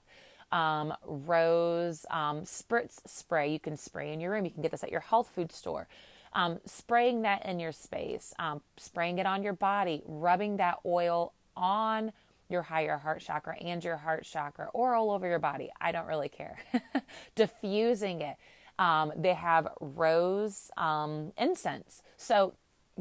Um, 0.52 0.94
rose 1.04 2.06
um, 2.10 2.42
spritz 2.42 3.00
spray 3.06 3.52
you 3.52 3.58
can 3.58 3.76
spray 3.76 4.12
in 4.12 4.20
your 4.20 4.32
room. 4.32 4.44
You 4.44 4.52
can 4.52 4.62
get 4.62 4.70
this 4.70 4.84
at 4.84 4.92
your 4.92 5.00
health 5.00 5.30
food 5.34 5.50
store. 5.50 5.88
Um, 6.32 6.60
spraying 6.64 7.22
that 7.22 7.46
in 7.46 7.60
your 7.60 7.72
space, 7.72 8.34
um, 8.38 8.60
spraying 8.76 9.18
it 9.18 9.26
on 9.26 9.42
your 9.42 9.52
body, 9.52 10.02
rubbing 10.04 10.56
that 10.58 10.78
oil 10.84 11.32
on 11.56 12.12
your 12.48 12.62
higher 12.62 12.98
heart 12.98 13.20
chakra 13.20 13.56
and 13.56 13.82
your 13.82 13.96
heart 13.96 14.24
chakra 14.24 14.68
or 14.72 14.94
all 14.94 15.10
over 15.10 15.26
your 15.26 15.38
body. 15.38 15.70
I 15.80 15.92
don't 15.92 16.06
really 16.06 16.28
care. 16.28 16.58
Diffusing 17.34 18.20
it. 18.20 18.36
Um, 18.78 19.12
they 19.16 19.34
have 19.34 19.68
rose 19.80 20.70
um, 20.76 21.32
incense. 21.38 22.02
So 22.16 22.54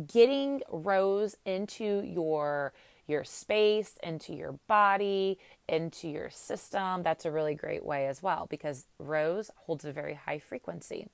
getting 0.08 0.62
rose 0.70 1.38
into 1.46 2.02
your 2.04 2.74
your 3.08 3.24
space, 3.24 3.98
into 4.02 4.34
your 4.34 4.54
body, 4.68 5.38
into 5.68 6.08
your 6.08 6.30
system, 6.30 7.04
that's 7.04 7.26
a 7.26 7.32
really 7.32 7.54
great 7.54 7.86
way 7.86 8.08
as 8.08 8.24
well 8.24 8.48
because 8.50 8.86
rose 8.98 9.52
holds 9.56 9.84
a 9.84 9.92
very 9.92 10.14
high 10.14 10.40
frequency. 10.40 11.08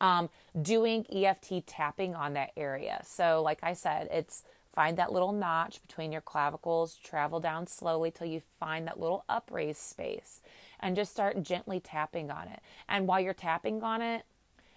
Um, 0.00 0.28
doing 0.60 1.06
EFT 1.14 1.66
tapping 1.66 2.16
on 2.16 2.32
that 2.34 2.50
area. 2.56 3.00
So, 3.04 3.42
like 3.42 3.60
I 3.62 3.74
said, 3.74 4.08
it's 4.10 4.42
find 4.74 4.96
that 4.98 5.12
little 5.12 5.32
notch 5.32 5.80
between 5.80 6.10
your 6.10 6.20
clavicles, 6.20 6.96
travel 6.96 7.38
down 7.38 7.68
slowly 7.68 8.10
till 8.10 8.26
you 8.26 8.42
find 8.58 8.88
that 8.88 8.98
little 8.98 9.24
upraised 9.28 9.80
space, 9.80 10.40
and 10.80 10.96
just 10.96 11.12
start 11.12 11.44
gently 11.44 11.78
tapping 11.78 12.30
on 12.30 12.48
it. 12.48 12.60
And 12.88 13.06
while 13.06 13.20
you're 13.20 13.34
tapping 13.34 13.84
on 13.84 14.02
it, 14.02 14.24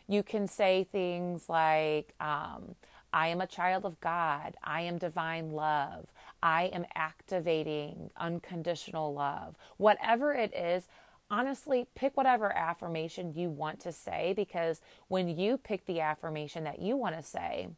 you 0.08 0.22
can 0.22 0.48
say 0.48 0.88
things 0.92 1.50
like, 1.50 2.14
um, 2.20 2.76
I 3.18 3.30
am 3.30 3.42
a 3.42 3.48
child 3.48 3.84
of 3.84 4.00
God. 4.00 4.58
I 4.64 4.82
am 4.82 5.00
divine 5.00 5.50
love. 5.50 6.06
I 6.44 6.66
am 6.66 6.86
activating 6.94 8.12
unconditional 8.16 9.12
love. 9.12 9.56
Whatever 9.78 10.36
it 10.36 10.54
is, 10.54 10.88
honestly, 11.32 11.88
pick 11.96 12.16
whatever 12.16 12.56
affirmation 12.56 13.34
you 13.36 13.50
want 13.50 13.80
to 13.80 13.92
say 13.92 14.34
because 14.36 14.82
when 15.08 15.36
you 15.36 15.58
pick 15.58 15.88
the 15.88 16.00
affirmation 16.00 16.64
that 16.66 16.80
you 16.80 16.96
want 16.96 17.16
to 17.16 17.24
say, 17.24 17.70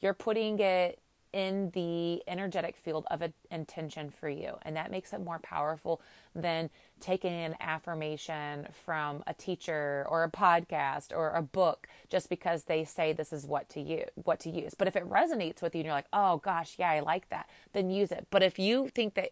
you're 0.00 0.14
putting 0.14 0.58
it 0.58 1.01
in 1.32 1.70
the 1.70 2.22
energetic 2.28 2.76
field 2.76 3.06
of 3.10 3.22
a, 3.22 3.32
intention 3.50 4.10
for 4.10 4.28
you. 4.28 4.56
And 4.62 4.76
that 4.76 4.90
makes 4.90 5.12
it 5.12 5.20
more 5.20 5.38
powerful 5.38 6.00
than 6.34 6.70
taking 7.00 7.32
an 7.32 7.56
affirmation 7.60 8.68
from 8.84 9.22
a 9.26 9.34
teacher 9.34 10.06
or 10.08 10.24
a 10.24 10.30
podcast 10.30 11.12
or 11.14 11.30
a 11.30 11.42
book 11.42 11.88
just 12.08 12.28
because 12.28 12.64
they 12.64 12.84
say 12.84 13.12
this 13.12 13.32
is 13.32 13.46
what 13.46 13.68
to 13.70 13.80
use, 13.80 14.08
what 14.24 14.40
to 14.40 14.50
use. 14.50 14.74
But 14.74 14.88
if 14.88 14.96
it 14.96 15.08
resonates 15.08 15.62
with 15.62 15.74
you 15.74 15.80
and 15.80 15.86
you're 15.86 15.94
like, 15.94 16.06
"Oh 16.12 16.38
gosh, 16.38 16.76
yeah, 16.78 16.90
I 16.90 17.00
like 17.00 17.28
that." 17.30 17.48
Then 17.72 17.90
use 17.90 18.12
it. 18.12 18.26
But 18.30 18.42
if 18.42 18.58
you 18.58 18.88
think 18.94 19.14
that 19.14 19.30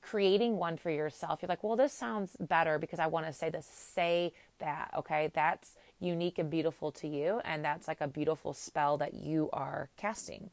creating 0.00 0.58
one 0.58 0.76
for 0.76 0.90
yourself, 0.90 1.40
you're 1.42 1.48
like, 1.48 1.64
"Well, 1.64 1.76
this 1.76 1.92
sounds 1.92 2.36
better 2.38 2.78
because 2.78 2.98
I 3.00 3.06
want 3.06 3.26
to 3.26 3.32
say 3.32 3.50
this." 3.50 3.66
Say 3.66 4.32
that, 4.58 4.90
okay? 4.96 5.30
That's 5.34 5.74
unique 6.00 6.38
and 6.38 6.50
beautiful 6.50 6.92
to 6.92 7.08
you 7.08 7.40
and 7.44 7.64
that's 7.64 7.88
like 7.88 8.00
a 8.00 8.06
beautiful 8.06 8.52
spell 8.52 8.96
that 8.98 9.14
you 9.14 9.50
are 9.52 9.90
casting. 9.96 10.50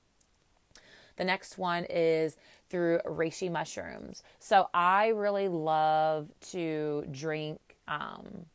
The 1.17 1.23
next 1.23 1.57
one 1.57 1.85
is 1.89 2.37
through 2.69 2.99
reishi 3.05 3.51
mushrooms. 3.51 4.23
So 4.39 4.69
I 4.73 5.07
really 5.09 5.47
love 5.47 6.29
to 6.51 7.05
drink 7.11 7.59
um, 7.87 8.45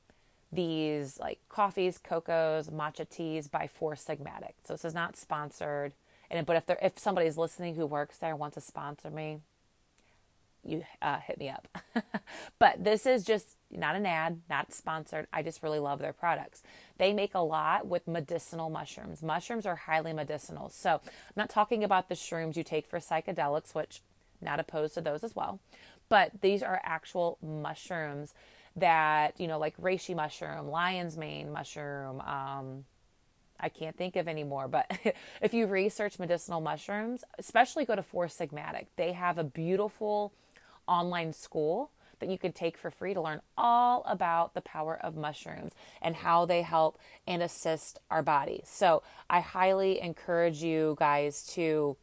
these 0.53 1.19
like 1.19 1.39
coffees, 1.49 1.99
cocos, 1.99 2.71
matcha 2.71 3.09
teas 3.09 3.49
by 3.49 3.67
Four 3.67 3.95
Sigmatic. 3.95 4.55
So 4.65 4.75
this 4.75 4.85
is 4.85 4.95
not 4.95 5.17
sponsored. 5.17 5.93
And 6.31 6.45
but 6.47 6.57
if 6.57 6.67
there 6.67 6.79
if 6.83 6.99
somebody's 6.99 7.39
listening 7.39 7.75
who 7.75 7.87
works 7.87 8.19
there 8.19 8.37
wants 8.37 8.55
to 8.55 8.61
sponsor 8.61 9.11
me, 9.11 9.41
you 10.65 10.85
uh, 11.01 11.19
hit 11.19 11.39
me 11.39 11.49
up. 11.49 11.69
but 12.59 12.83
this 12.85 13.07
is 13.07 13.25
just 13.25 13.57
not 13.71 13.97
an 13.97 14.07
ad, 14.07 14.41
not 14.49 14.73
sponsored. 14.73 15.27
I 15.33 15.43
just 15.43 15.63
really 15.63 15.79
love 15.79 15.99
their 15.99 16.13
products. 16.13 16.63
They 16.99 17.13
make 17.13 17.35
a 17.35 17.41
lot 17.41 17.87
with 17.87 18.09
medicinal 18.09 18.71
mushrooms. 18.71 19.23
Mushrooms 19.23 19.67
are 19.67 19.77
highly 19.77 20.13
medicinal. 20.13 20.69
So 20.71 21.01
I'm 21.05 21.35
not 21.37 21.51
talking 21.51 21.85
about 21.85 22.09
the 22.09 22.15
shrooms 22.15 22.57
you 22.57 22.65
take 22.65 22.87
for 22.87 22.99
psychedelics, 22.99 23.75
which 23.75 24.01
not 24.41 24.61
opposed 24.61 24.95
to 24.95 25.01
those 25.01 25.25
as 25.25 25.37
well. 25.37 25.61
But 26.09 26.41
these 26.41 26.63
are 26.63 26.81
actual 26.83 27.39
mushrooms 27.43 28.35
that, 28.77 29.39
you 29.41 29.47
know, 29.47 29.59
like 29.59 29.77
reishi 29.77 30.15
mushroom, 30.15 30.69
lion's 30.69 31.17
mane 31.17 31.53
mushroom, 31.53 32.21
um, 32.21 32.85
I 33.63 33.69
can't 33.69 33.97
think 33.97 34.17
of 34.17 34.27
anymore, 34.27 34.69
but 34.69 34.91
if 35.43 35.53
you 35.53 35.67
research 35.67 36.19
medicinal 36.19 36.61
mushrooms, 36.61 37.25
especially 37.39 37.85
go 37.85 37.95
to 37.95 38.03
Four 38.03 38.27
Sigmatic, 38.27 38.87
they 38.97 39.13
have 39.13 39.39
a 39.39 39.45
beautiful 39.45 40.33
online 40.89 41.33
school 41.33 41.91
that 42.21 42.29
you 42.29 42.39
could 42.39 42.55
take 42.55 42.79
for 42.79 42.91
free 42.91 43.15
to 43.15 43.21
learn 43.21 43.41
all 43.57 44.03
about 44.07 44.55
the 44.55 44.61
power 44.61 44.99
of 45.03 45.17
mushrooms 45.17 45.73
and 46.01 46.17
how 46.17 46.45
they 46.45 46.63
help 46.63 46.99
and 47.27 47.43
assist 47.43 47.99
our 48.11 48.23
bodies. 48.23 48.63
So 48.67 49.03
I 49.29 49.41
highly 49.41 50.01
encourage 50.01 50.63
you 50.63 50.97
guys 50.99 51.45
to 51.55 51.97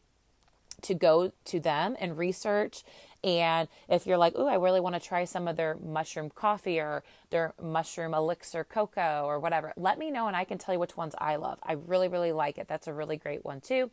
to 0.80 0.94
go 0.94 1.32
to 1.44 1.58
them 1.58 1.96
and 1.98 2.16
research 2.16 2.84
and 3.24 3.66
if 3.88 4.06
you're 4.06 4.16
like, 4.16 4.38
"Ooh, 4.38 4.46
I 4.46 4.54
really 4.54 4.78
want 4.78 4.94
to 4.94 5.00
try 5.00 5.24
some 5.24 5.48
of 5.48 5.56
their 5.56 5.74
mushroom 5.74 6.30
coffee 6.30 6.78
or 6.78 7.02
their 7.30 7.52
mushroom 7.60 8.14
elixir 8.14 8.62
cocoa 8.62 9.24
or 9.24 9.40
whatever," 9.40 9.72
let 9.76 9.98
me 9.98 10.12
know 10.12 10.28
and 10.28 10.36
I 10.36 10.44
can 10.44 10.56
tell 10.56 10.72
you 10.72 10.78
which 10.78 10.96
ones 10.96 11.16
I 11.18 11.34
love. 11.34 11.58
I 11.64 11.72
really 11.72 12.06
really 12.06 12.30
like 12.30 12.58
it. 12.58 12.68
That's 12.68 12.86
a 12.86 12.94
really 12.94 13.16
great 13.16 13.44
one 13.44 13.60
too 13.60 13.90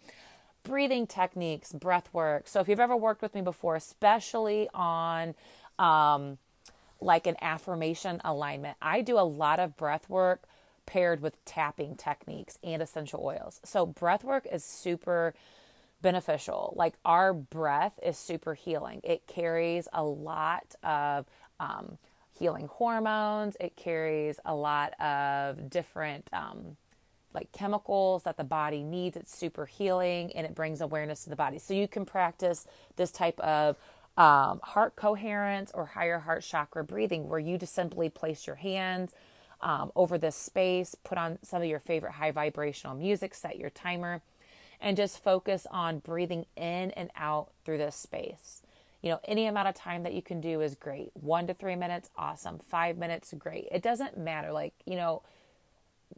breathing 0.65 1.07
techniques, 1.07 1.71
breath 1.71 2.09
work. 2.11 2.47
So 2.47 2.59
if 2.59 2.67
you've 2.67 2.79
ever 2.79 2.97
worked 2.97 3.21
with 3.21 3.33
me 3.33 3.41
before, 3.41 3.75
especially 3.75 4.67
on 4.73 5.35
um, 5.79 6.37
like 7.01 7.27
an 7.27 7.35
affirmation 7.41 8.21
alignment, 8.23 8.77
I 8.81 9.01
do 9.01 9.17
a 9.17 9.21
lot 9.21 9.59
of 9.59 9.77
breath 9.77 10.09
work 10.09 10.43
paired 10.85 11.21
with 11.21 11.43
tapping 11.45 11.95
techniques 11.95 12.57
and 12.63 12.81
essential 12.81 13.21
oils. 13.23 13.59
So 13.63 13.85
breath 13.85 14.23
work 14.23 14.47
is 14.51 14.63
super 14.63 15.33
beneficial. 16.01 16.73
Like 16.75 16.93
our 17.03 17.33
breath 17.33 17.99
is 18.03 18.17
super 18.17 18.53
healing. 18.53 19.01
It 19.03 19.25
carries 19.27 19.87
a 19.93 20.03
lot 20.03 20.75
of 20.83 21.25
um, 21.59 21.97
healing 22.37 22.67
hormones. 22.67 23.57
It 23.59 23.75
carries 23.75 24.39
a 24.45 24.53
lot 24.53 24.99
of 25.01 25.69
different 25.69 26.29
um, 26.33 26.77
like 27.33 27.51
chemicals 27.51 28.23
that 28.23 28.37
the 28.37 28.43
body 28.43 28.83
needs. 28.83 29.17
It's 29.17 29.35
super 29.35 29.65
healing 29.65 30.31
and 30.33 30.45
it 30.45 30.55
brings 30.55 30.81
awareness 30.81 31.23
to 31.23 31.29
the 31.29 31.35
body. 31.35 31.59
So 31.59 31.73
you 31.73 31.87
can 31.87 32.05
practice 32.05 32.67
this 32.95 33.11
type 33.11 33.39
of 33.39 33.77
um, 34.17 34.59
heart 34.63 34.95
coherence 34.95 35.71
or 35.73 35.85
higher 35.85 36.19
heart 36.19 36.43
chakra 36.43 36.83
breathing 36.83 37.27
where 37.27 37.39
you 37.39 37.57
just 37.57 37.73
simply 37.73 38.09
place 38.09 38.47
your 38.47 38.55
hands 38.55 39.11
um, 39.61 39.91
over 39.95 40.17
this 40.17 40.35
space, 40.35 40.95
put 41.03 41.17
on 41.17 41.39
some 41.41 41.61
of 41.61 41.67
your 41.67 41.79
favorite 41.79 42.13
high 42.13 42.31
vibrational 42.31 42.95
music, 42.95 43.33
set 43.33 43.57
your 43.57 43.69
timer, 43.69 44.21
and 44.79 44.97
just 44.97 45.23
focus 45.23 45.65
on 45.71 45.99
breathing 45.99 46.45
in 46.55 46.91
and 46.91 47.09
out 47.15 47.49
through 47.63 47.77
this 47.77 47.95
space. 47.95 48.61
You 49.01 49.11
know, 49.11 49.19
any 49.25 49.45
amount 49.45 49.67
of 49.67 49.75
time 49.75 50.03
that 50.03 50.13
you 50.13 50.21
can 50.21 50.41
do 50.41 50.61
is 50.61 50.75
great. 50.75 51.11
One 51.13 51.47
to 51.47 51.53
three 51.53 51.75
minutes, 51.75 52.09
awesome. 52.17 52.59
Five 52.59 52.97
minutes, 52.97 53.33
great. 53.37 53.67
It 53.71 53.83
doesn't 53.83 54.17
matter. 54.17 54.51
Like, 54.51 54.73
you 54.85 54.95
know, 54.95 55.21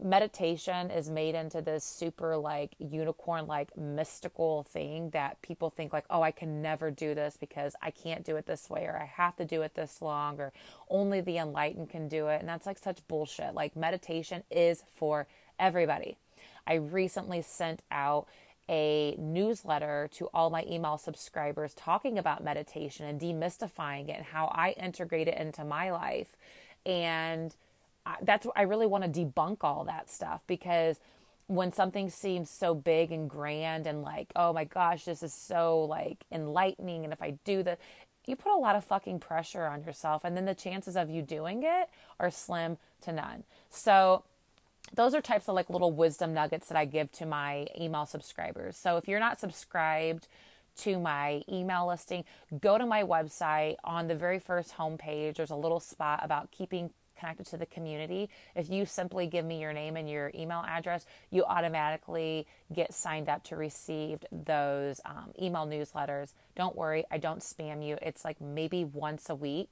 meditation 0.01 0.91
is 0.91 1.09
made 1.09 1.35
into 1.35 1.61
this 1.61 1.83
super 1.83 2.37
like 2.37 2.75
unicorn 2.79 3.47
like 3.47 3.75
mystical 3.77 4.63
thing 4.63 5.09
that 5.09 5.41
people 5.41 5.69
think 5.69 5.91
like 5.91 6.05
oh 6.09 6.21
i 6.21 6.29
can 6.29 6.61
never 6.61 6.91
do 6.91 7.15
this 7.15 7.35
because 7.39 7.75
i 7.81 7.89
can't 7.89 8.23
do 8.23 8.35
it 8.35 8.45
this 8.45 8.69
way 8.69 8.83
or 8.83 8.95
i 8.95 9.05
have 9.05 9.35
to 9.35 9.43
do 9.43 9.63
it 9.63 9.73
this 9.73 10.01
long 10.01 10.39
or 10.39 10.53
only 10.89 11.21
the 11.21 11.37
enlightened 11.37 11.89
can 11.89 12.07
do 12.07 12.27
it. 12.27 12.39
And 12.39 12.49
that's 12.49 12.65
like 12.65 12.77
such 12.77 13.05
bullshit. 13.07 13.53
Like 13.53 13.75
meditation 13.75 14.43
is 14.49 14.83
for 14.95 15.27
everybody. 15.59 16.17
I 16.65 16.75
recently 16.75 17.41
sent 17.41 17.81
out 17.91 18.27
a 18.69 19.15
newsletter 19.17 20.09
to 20.11 20.25
all 20.33 20.49
my 20.49 20.65
email 20.69 20.97
subscribers 20.97 21.73
talking 21.73 22.17
about 22.17 22.43
meditation 22.43 23.05
and 23.05 23.19
demystifying 23.19 24.09
it 24.09 24.17
and 24.17 24.25
how 24.25 24.47
i 24.53 24.71
integrate 24.71 25.29
it 25.29 25.37
into 25.37 25.63
my 25.63 25.89
life. 25.91 26.35
And 26.85 27.55
that's 28.21 28.47
I 28.55 28.63
really 28.63 28.87
want 28.87 29.03
to 29.03 29.25
debunk 29.25 29.57
all 29.61 29.83
that 29.85 30.09
stuff 30.09 30.41
because 30.47 30.99
when 31.47 31.71
something 31.71 32.09
seems 32.09 32.49
so 32.49 32.75
big 32.75 33.11
and 33.11 33.29
grand 33.29 33.87
and 33.87 34.01
like, 34.01 34.27
oh 34.35 34.51
my 34.51 34.65
gosh, 34.65 35.05
this 35.05 35.23
is 35.23 35.33
so 35.33 35.83
like 35.83 36.25
enlightening, 36.31 37.03
and 37.03 37.13
if 37.13 37.21
I 37.21 37.31
do 37.45 37.63
the, 37.63 37.77
you 38.25 38.35
put 38.35 38.53
a 38.53 38.59
lot 38.59 38.75
of 38.75 38.83
fucking 38.83 39.19
pressure 39.19 39.65
on 39.65 39.83
yourself, 39.83 40.23
and 40.25 40.35
then 40.35 40.45
the 40.45 40.55
chances 40.55 40.97
of 40.97 41.09
you 41.09 41.21
doing 41.21 41.63
it 41.63 41.89
are 42.19 42.29
slim 42.29 42.77
to 43.01 43.11
none. 43.13 43.43
So, 43.69 44.23
those 44.93 45.13
are 45.13 45.21
types 45.21 45.49
of 45.49 45.55
like 45.55 45.69
little 45.69 45.91
wisdom 45.91 46.33
nuggets 46.33 46.67
that 46.67 46.77
I 46.77 46.85
give 46.85 47.11
to 47.13 47.25
my 47.25 47.67
email 47.79 48.05
subscribers. 48.05 48.77
So, 48.77 48.97
if 48.97 49.07
you're 49.07 49.19
not 49.19 49.39
subscribed, 49.39 50.27
to 50.77 50.99
my 50.99 51.41
email 51.49 51.87
listing, 51.87 52.23
go 52.61 52.77
to 52.77 52.85
my 52.85 53.03
website. 53.03 53.77
On 53.83 54.07
the 54.07 54.15
very 54.15 54.39
first 54.39 54.75
homepage, 54.77 55.35
there's 55.35 55.49
a 55.49 55.55
little 55.55 55.79
spot 55.79 56.19
about 56.23 56.51
keeping 56.51 56.91
connected 57.17 57.45
to 57.47 57.57
the 57.57 57.65
community, 57.65 58.29
if 58.55 58.69
you 58.69 58.85
simply 58.85 59.27
give 59.27 59.45
me 59.45 59.59
your 59.59 59.73
name 59.73 59.97
and 59.97 60.09
your 60.09 60.31
email 60.35 60.63
address, 60.67 61.05
you 61.31 61.43
automatically 61.45 62.47
get 62.73 62.93
signed 62.93 63.29
up 63.29 63.43
to 63.45 63.55
receive 63.55 64.19
those 64.31 65.01
um, 65.05 65.31
email 65.41 65.65
newsletters. 65.65 66.33
Don't 66.55 66.75
worry, 66.75 67.05
I 67.11 67.17
don't 67.17 67.39
spam 67.39 67.85
you. 67.85 67.97
It's 68.01 68.23
like 68.23 68.39
maybe 68.41 68.83
once 68.83 69.29
a 69.29 69.35
week. 69.35 69.69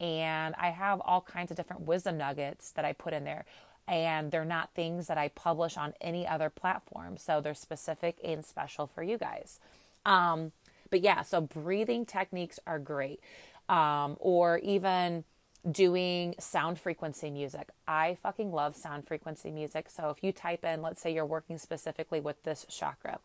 And 0.00 0.54
I 0.58 0.70
have 0.70 1.00
all 1.00 1.20
kinds 1.20 1.50
of 1.50 1.56
different 1.56 1.82
wisdom 1.82 2.16
nuggets 2.16 2.72
that 2.72 2.84
I 2.84 2.92
put 2.92 3.12
in 3.12 3.24
there. 3.24 3.44
And 3.86 4.30
they're 4.30 4.44
not 4.44 4.70
things 4.74 5.08
that 5.08 5.18
I 5.18 5.28
publish 5.28 5.76
on 5.76 5.94
any 6.00 6.26
other 6.26 6.48
platform. 6.48 7.16
So 7.16 7.40
they're 7.40 7.54
specific 7.54 8.16
and 8.24 8.44
special 8.44 8.86
for 8.86 9.02
you 9.02 9.18
guys. 9.18 9.58
Um, 10.06 10.52
but 10.90 11.02
yeah, 11.02 11.22
so 11.22 11.40
breathing 11.40 12.06
techniques 12.06 12.58
are 12.66 12.78
great. 12.78 13.20
Um, 13.68 14.16
or 14.18 14.58
even 14.58 15.24
doing 15.70 16.34
sound 16.38 16.78
frequency 16.78 17.30
music. 17.30 17.68
I 17.86 18.16
fucking 18.22 18.52
love 18.52 18.76
sound 18.76 19.06
frequency 19.06 19.50
music. 19.50 19.88
So 19.90 20.10
if 20.10 20.22
you 20.22 20.32
type 20.32 20.64
in, 20.64 20.82
let's 20.82 21.00
say 21.00 21.12
you're 21.12 21.26
working 21.26 21.58
specifically 21.58 22.20
with 22.20 22.42
this 22.44 22.64
chakra, 22.68 23.18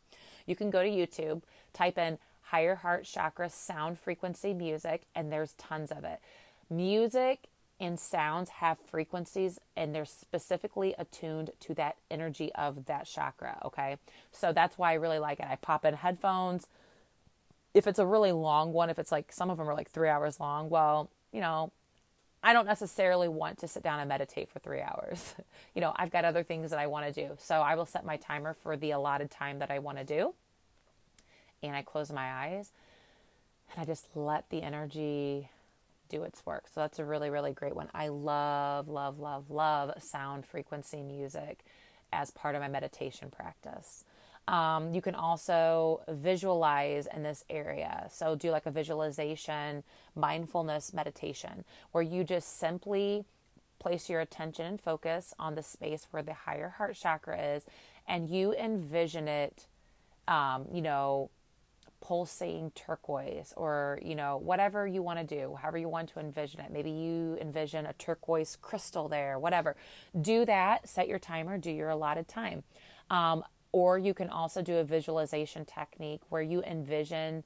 you 0.46 0.56
can 0.56 0.70
go 0.70 0.84
to 0.84 0.90
YouTube, 0.90 1.42
type 1.74 1.98
in 1.98 2.18
higher 2.44 2.76
heart 2.76 3.06
chakra 3.06 3.50
sound 3.50 4.00
frequency 4.00 4.54
music, 4.54 5.04
and 5.16 5.32
there's 5.32 5.54
tons 5.54 5.92
of 5.92 6.04
it. 6.04 6.20
Music 6.70 7.48
and 7.80 8.00
sounds 8.00 8.50
have 8.50 8.80
frequencies 8.80 9.60
and 9.76 9.94
they're 9.94 10.06
specifically 10.06 10.96
attuned 10.98 11.52
to 11.60 11.74
that 11.74 11.98
energy 12.10 12.54
of 12.56 12.86
that 12.86 13.06
chakra. 13.06 13.60
Okay. 13.66 13.98
So 14.32 14.54
that's 14.54 14.78
why 14.78 14.92
I 14.92 14.96
really 14.96 15.20
like 15.20 15.40
it. 15.40 15.48
I 15.50 15.58
pop 15.58 15.84
in 15.84 15.94
headphones. 15.94 16.68
If 17.74 17.88
it's 17.88 18.00
a 18.00 18.06
really 18.06 18.32
long 18.32 18.72
one, 18.72 18.90
if 18.90 18.98
it's 18.98 19.12
like 19.12 19.32
some 19.34 19.50
of 19.50 19.58
them 19.58 19.70
are 19.70 19.74
like 19.74 19.92
three 19.92 20.08
hours 20.08 20.40
long, 20.40 20.70
well, 20.70 21.10
you 21.34 21.42
know, 21.42 21.72
I 22.46 22.54
don't 22.54 22.68
necessarily 22.68 23.28
want 23.28 23.58
to 23.60 23.68
sit 23.68 23.82
down 23.82 24.00
and 24.00 24.08
meditate 24.08 24.50
for 24.52 24.60
three 24.60 24.80
hours. 24.80 25.34
you 25.74 25.82
know, 25.82 25.94
I've 25.96 26.12
got 26.12 26.26
other 26.26 26.44
things 26.44 26.70
that 26.70 26.80
I 26.80 26.86
want 26.86 27.08
to 27.08 27.28
do. 27.28 27.36
So 27.40 27.56
I 27.56 27.74
will 27.74 27.88
set 27.88 28.06
my 28.06 28.18
timer 28.18 28.54
for 28.54 28.78
the 28.78 28.92
allotted 28.92 29.32
time 29.32 29.58
that 29.60 29.72
I 29.72 29.80
want 29.80 29.98
to 29.98 30.04
do. 30.04 30.36
And 31.64 31.76
I 31.76 31.82
close 31.82 32.12
my 32.12 32.32
eyes 32.32 32.70
and 33.74 33.82
I 33.82 33.86
just 33.86 34.06
let 34.16 34.48
the 34.52 34.62
energy 34.62 35.50
do 36.08 36.22
its 36.22 36.46
work. 36.46 36.66
So 36.68 36.82
that's 36.82 37.00
a 37.00 37.04
really, 37.04 37.32
really 37.32 37.52
great 37.52 37.76
one. 37.76 37.90
I 37.96 38.10
love, 38.10 38.88
love, 38.88 39.18
love, 39.18 39.50
love 39.50 39.94
sound 39.98 40.46
frequency 40.46 41.02
music 41.02 41.66
as 42.14 42.30
part 42.30 42.54
of 42.54 42.62
my 42.62 42.68
meditation 42.68 43.32
practice. 43.32 44.06
Um, 44.48 44.94
you 44.94 45.02
can 45.02 45.16
also 45.16 46.02
visualize 46.08 47.08
in 47.14 47.24
this 47.24 47.44
area. 47.50 48.08
So, 48.12 48.36
do 48.36 48.52
like 48.52 48.66
a 48.66 48.72
visualization, 48.72 49.84
mindfulness 50.16 50.94
meditation, 50.94 51.66
where 51.92 52.04
you 52.04 52.24
just 52.24 52.60
simply 52.60 53.26
place 53.80 54.10
your 54.10 54.22
attention 54.22 54.66
and 54.66 54.82
focus 54.82 55.34
on 55.40 55.56
the 55.56 55.64
space 55.64 56.08
where 56.12 56.24
the 56.24 56.34
higher 56.34 56.70
heart 56.70 56.96
chakra 56.96 57.40
is, 57.56 57.64
and 58.08 58.30
you 58.30 58.54
envision 58.54 59.28
it, 59.28 59.66
um, 60.28 60.66
you 60.72 60.82
know, 60.82 61.30
pulsating 62.02 62.72
turquoise 62.76 63.52
or, 63.58 64.00
you 64.04 64.14
know, 64.14 64.38
whatever 64.38 64.86
you 64.86 65.02
want 65.02 65.18
to 65.18 65.26
do, 65.26 65.56
however 65.60 65.78
you 65.80 65.90
want 65.90 66.08
to 66.10 66.20
envision 66.20 66.60
it. 66.60 66.72
Maybe 66.72 66.92
you 66.92 67.36
envision 67.42 67.88
a 67.88 67.94
turquoise 67.94 68.58
crystal 68.62 69.10
there, 69.10 69.40
whatever. 69.40 69.76
Do 70.22 70.46
that, 70.46 70.88
set 70.88 71.08
your 71.08 71.18
timer, 71.18 71.58
do 71.58 71.72
your 71.72 71.90
allotted 71.90 72.28
time. 72.28 72.64
Um, 73.10 73.44
or 73.76 73.98
you 73.98 74.14
can 74.14 74.30
also 74.30 74.62
do 74.62 74.78
a 74.78 74.86
visualization 74.86 75.66
technique 75.66 76.22
where 76.30 76.42
you 76.42 76.64
envision 76.64 77.44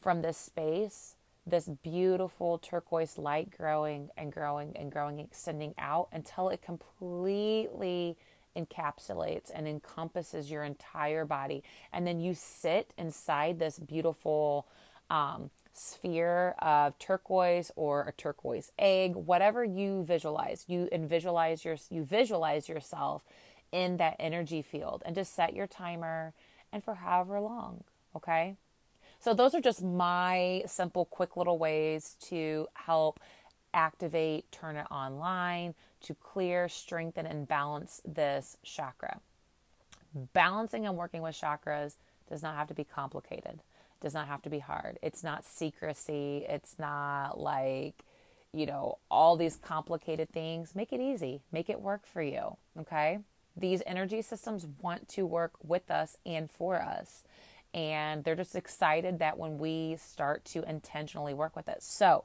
from 0.00 0.22
this 0.22 0.38
space 0.38 1.14
this 1.46 1.68
beautiful 1.82 2.58
turquoise 2.58 3.18
light 3.18 3.50
growing 3.56 4.10
and 4.16 4.32
growing 4.32 4.76
and 4.76 4.92
growing, 4.92 5.18
extending 5.18 5.74
out 5.78 6.08
until 6.12 6.48
it 6.50 6.62
completely 6.62 8.16
encapsulates 8.56 9.50
and 9.54 9.66
encompasses 9.66 10.50
your 10.50 10.62
entire 10.64 11.24
body. 11.24 11.62
And 11.92 12.06
then 12.06 12.20
you 12.20 12.34
sit 12.34 12.92
inside 12.98 13.58
this 13.58 13.78
beautiful 13.78 14.66
um, 15.10 15.50
sphere 15.72 16.54
of 16.58 16.98
turquoise 16.98 17.70
or 17.76 18.02
a 18.08 18.12
turquoise 18.12 18.72
egg, 18.78 19.14
whatever 19.14 19.64
you 19.64 20.04
visualize. 20.04 20.64
You 20.66 20.88
visualize 20.92 21.64
your 21.64 21.76
you 21.90 22.04
visualize 22.04 22.68
yourself 22.68 23.24
in 23.72 23.96
that 23.98 24.16
energy 24.18 24.62
field 24.62 25.02
and 25.04 25.14
just 25.14 25.34
set 25.34 25.54
your 25.54 25.66
timer 25.66 26.32
and 26.72 26.82
for 26.82 26.94
however 26.94 27.40
long, 27.40 27.84
okay? 28.14 28.56
So 29.20 29.34
those 29.34 29.54
are 29.54 29.60
just 29.60 29.82
my 29.82 30.62
simple 30.66 31.04
quick 31.04 31.36
little 31.36 31.58
ways 31.58 32.16
to 32.28 32.68
help 32.74 33.20
activate, 33.74 34.50
turn 34.52 34.76
it 34.76 34.86
online, 34.90 35.74
to 36.02 36.14
clear, 36.14 36.68
strengthen 36.68 37.26
and 37.26 37.48
balance 37.48 38.00
this 38.06 38.56
chakra. 38.62 39.20
Balancing 40.32 40.86
and 40.86 40.96
working 40.96 41.22
with 41.22 41.34
chakras 41.34 41.96
does 42.28 42.42
not 42.42 42.54
have 42.54 42.68
to 42.68 42.74
be 42.74 42.84
complicated 42.84 43.60
does 44.00 44.14
not 44.14 44.28
have 44.28 44.42
to 44.42 44.50
be 44.50 44.58
hard. 44.58 44.98
It's 45.02 45.24
not 45.24 45.44
secrecy. 45.44 46.44
It's 46.48 46.78
not 46.78 47.38
like, 47.38 48.04
you 48.52 48.66
know, 48.66 48.98
all 49.10 49.36
these 49.36 49.56
complicated 49.56 50.30
things. 50.30 50.74
Make 50.74 50.92
it 50.92 51.00
easy, 51.00 51.42
make 51.52 51.68
it 51.68 51.80
work 51.80 52.06
for 52.06 52.22
you. 52.22 52.56
Okay. 52.78 53.18
These 53.58 53.82
energy 53.86 54.22
systems 54.22 54.66
want 54.80 55.08
to 55.10 55.26
work 55.26 55.52
with 55.62 55.90
us 55.90 56.16
and 56.24 56.50
for 56.50 56.80
us. 56.80 57.24
And 57.74 58.24
they're 58.24 58.34
just 58.34 58.56
excited 58.56 59.18
that 59.18 59.38
when 59.38 59.58
we 59.58 59.96
start 60.00 60.44
to 60.46 60.68
intentionally 60.68 61.34
work 61.34 61.54
with 61.54 61.68
it. 61.68 61.82
So, 61.82 62.24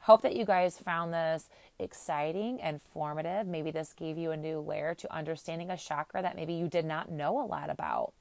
hope 0.00 0.22
that 0.22 0.36
you 0.36 0.44
guys 0.44 0.78
found 0.78 1.12
this 1.12 1.48
exciting 1.78 2.60
and 2.60 2.80
formative. 2.80 3.46
Maybe 3.46 3.70
this 3.70 3.92
gave 3.92 4.16
you 4.18 4.30
a 4.30 4.36
new 4.36 4.60
layer 4.60 4.94
to 4.94 5.14
understanding 5.14 5.70
a 5.70 5.76
chakra 5.76 6.22
that 6.22 6.36
maybe 6.36 6.52
you 6.52 6.68
did 6.68 6.84
not 6.84 7.10
know 7.10 7.40
a 7.40 7.46
lot 7.46 7.70
about. 7.70 8.12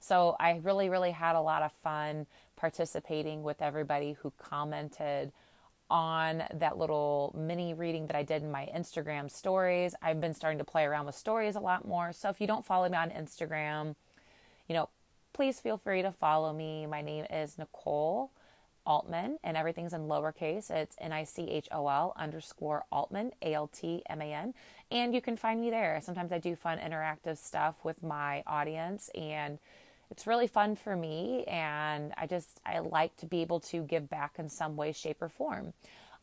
So 0.00 0.36
I 0.38 0.60
really, 0.62 0.90
really 0.90 1.12
had 1.12 1.34
a 1.34 1.40
lot 1.40 1.62
of 1.62 1.72
fun 1.72 2.26
participating 2.56 3.42
with 3.42 3.62
everybody 3.62 4.12
who 4.20 4.32
commented 4.36 5.32
on 5.90 6.42
that 6.54 6.78
little 6.78 7.34
mini 7.38 7.74
reading 7.74 8.06
that 8.06 8.16
I 8.16 8.22
did 8.22 8.42
in 8.42 8.50
my 8.50 8.68
Instagram 8.74 9.30
stories. 9.30 9.94
I've 10.02 10.20
been 10.20 10.34
starting 10.34 10.58
to 10.58 10.64
play 10.64 10.84
around 10.84 11.06
with 11.06 11.14
stories 11.14 11.56
a 11.56 11.60
lot 11.60 11.86
more. 11.86 12.12
So 12.12 12.28
if 12.28 12.40
you 12.40 12.46
don't 12.46 12.64
follow 12.64 12.88
me 12.88 12.96
on 12.96 13.10
Instagram, 13.10 13.94
you 14.68 14.74
know, 14.74 14.88
please 15.32 15.60
feel 15.60 15.76
free 15.76 16.02
to 16.02 16.12
follow 16.12 16.52
me. 16.52 16.86
My 16.86 17.02
name 17.02 17.26
is 17.30 17.58
Nichol 17.58 18.30
Altman, 18.86 19.38
and 19.42 19.56
everything's 19.56 19.92
in 19.92 20.02
lowercase. 20.02 20.70
It's 20.70 20.96
N 21.00 21.12
I 21.12 21.24
C 21.24 21.48
H 21.50 21.68
O 21.72 21.88
L 21.88 22.12
underscore 22.16 22.84
Altman, 22.92 23.32
A 23.42 23.54
L 23.54 23.68
T 23.68 24.02
M 24.08 24.22
A 24.22 24.32
N. 24.32 24.54
And 24.90 25.14
you 25.14 25.20
can 25.20 25.36
find 25.36 25.60
me 25.60 25.70
there. 25.70 26.00
Sometimes 26.02 26.32
I 26.32 26.38
do 26.38 26.54
fun 26.54 26.78
interactive 26.78 27.38
stuff 27.38 27.76
with 27.82 28.02
my 28.02 28.42
audience 28.46 29.10
and 29.14 29.58
it's 30.14 30.28
really 30.28 30.46
fun 30.46 30.76
for 30.76 30.94
me 30.94 31.42
and 31.48 32.12
i 32.16 32.24
just 32.24 32.60
i 32.64 32.78
like 32.78 33.16
to 33.16 33.26
be 33.26 33.42
able 33.42 33.58
to 33.58 33.82
give 33.82 34.08
back 34.08 34.36
in 34.38 34.48
some 34.48 34.76
way 34.76 34.92
shape 34.92 35.20
or 35.20 35.28
form. 35.28 35.72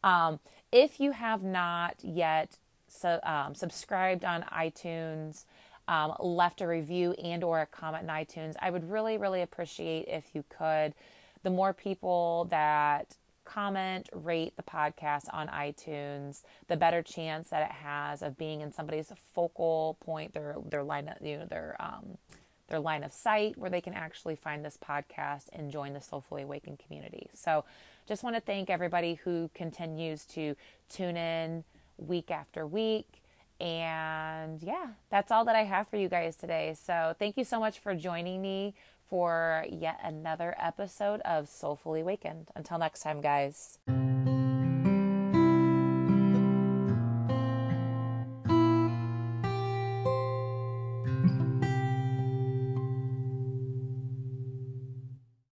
Um, 0.01 0.39
if 0.71 0.99
you 0.99 1.11
have 1.11 1.43
not 1.43 1.95
yet 2.01 2.57
so, 2.87 3.19
um, 3.23 3.53
subscribed 3.53 4.23
on 4.23 4.43
itunes 4.43 5.43
um, 5.89 6.13
left 6.21 6.61
a 6.61 6.67
review 6.67 7.11
and 7.21 7.43
or 7.43 7.59
a 7.59 7.65
comment 7.65 8.03
in 8.03 8.09
itunes 8.09 8.55
i 8.61 8.69
would 8.69 8.89
really 8.89 9.17
really 9.17 9.41
appreciate 9.41 10.07
if 10.07 10.23
you 10.33 10.45
could. 10.47 10.93
The 11.43 11.49
more 11.49 11.73
people 11.73 12.47
that 12.49 13.17
comment 13.43 14.07
rate 14.13 14.55
the 14.55 14.63
podcast 14.63 15.25
on 15.33 15.47
itunes 15.49 16.43
the 16.67 16.77
better 16.77 17.01
chance 17.01 17.49
that 17.49 17.63
it 17.63 17.71
has 17.71 18.21
of 18.21 18.37
being 18.37 18.61
in 18.61 18.71
somebody's 18.71 19.11
focal 19.33 19.97
point 19.99 20.33
their 20.33 20.55
their 20.69 20.83
line 20.83 21.13
you 21.21 21.39
know 21.39 21.45
their 21.45 21.75
um, 21.79 22.17
their 22.71 22.79
line 22.79 23.03
of 23.03 23.13
sight 23.13 23.57
where 23.57 23.69
they 23.69 23.81
can 23.81 23.93
actually 23.93 24.35
find 24.35 24.65
this 24.65 24.77
podcast 24.77 25.45
and 25.53 25.69
join 25.71 25.93
the 25.93 26.01
Soulfully 26.01 26.41
Awakened 26.41 26.79
community. 26.79 27.29
So, 27.33 27.65
just 28.07 28.23
want 28.23 28.35
to 28.35 28.41
thank 28.41 28.69
everybody 28.69 29.15
who 29.23 29.51
continues 29.53 30.25
to 30.25 30.55
tune 30.89 31.15
in 31.15 31.63
week 31.97 32.31
after 32.31 32.65
week. 32.65 33.21
And 33.59 34.61
yeah, 34.63 34.87
that's 35.11 35.31
all 35.31 35.45
that 35.45 35.55
I 35.55 35.63
have 35.63 35.87
for 35.87 35.97
you 35.97 36.09
guys 36.09 36.35
today. 36.35 36.75
So, 36.81 37.15
thank 37.19 37.37
you 37.37 37.43
so 37.43 37.59
much 37.59 37.79
for 37.79 37.93
joining 37.93 38.41
me 38.41 38.73
for 39.07 39.65
yet 39.69 39.99
another 40.03 40.55
episode 40.57 41.19
of 41.21 41.47
Soulfully 41.49 42.01
Awakened. 42.01 42.49
Until 42.55 42.79
next 42.79 43.01
time, 43.01 43.21
guys. 43.21 43.77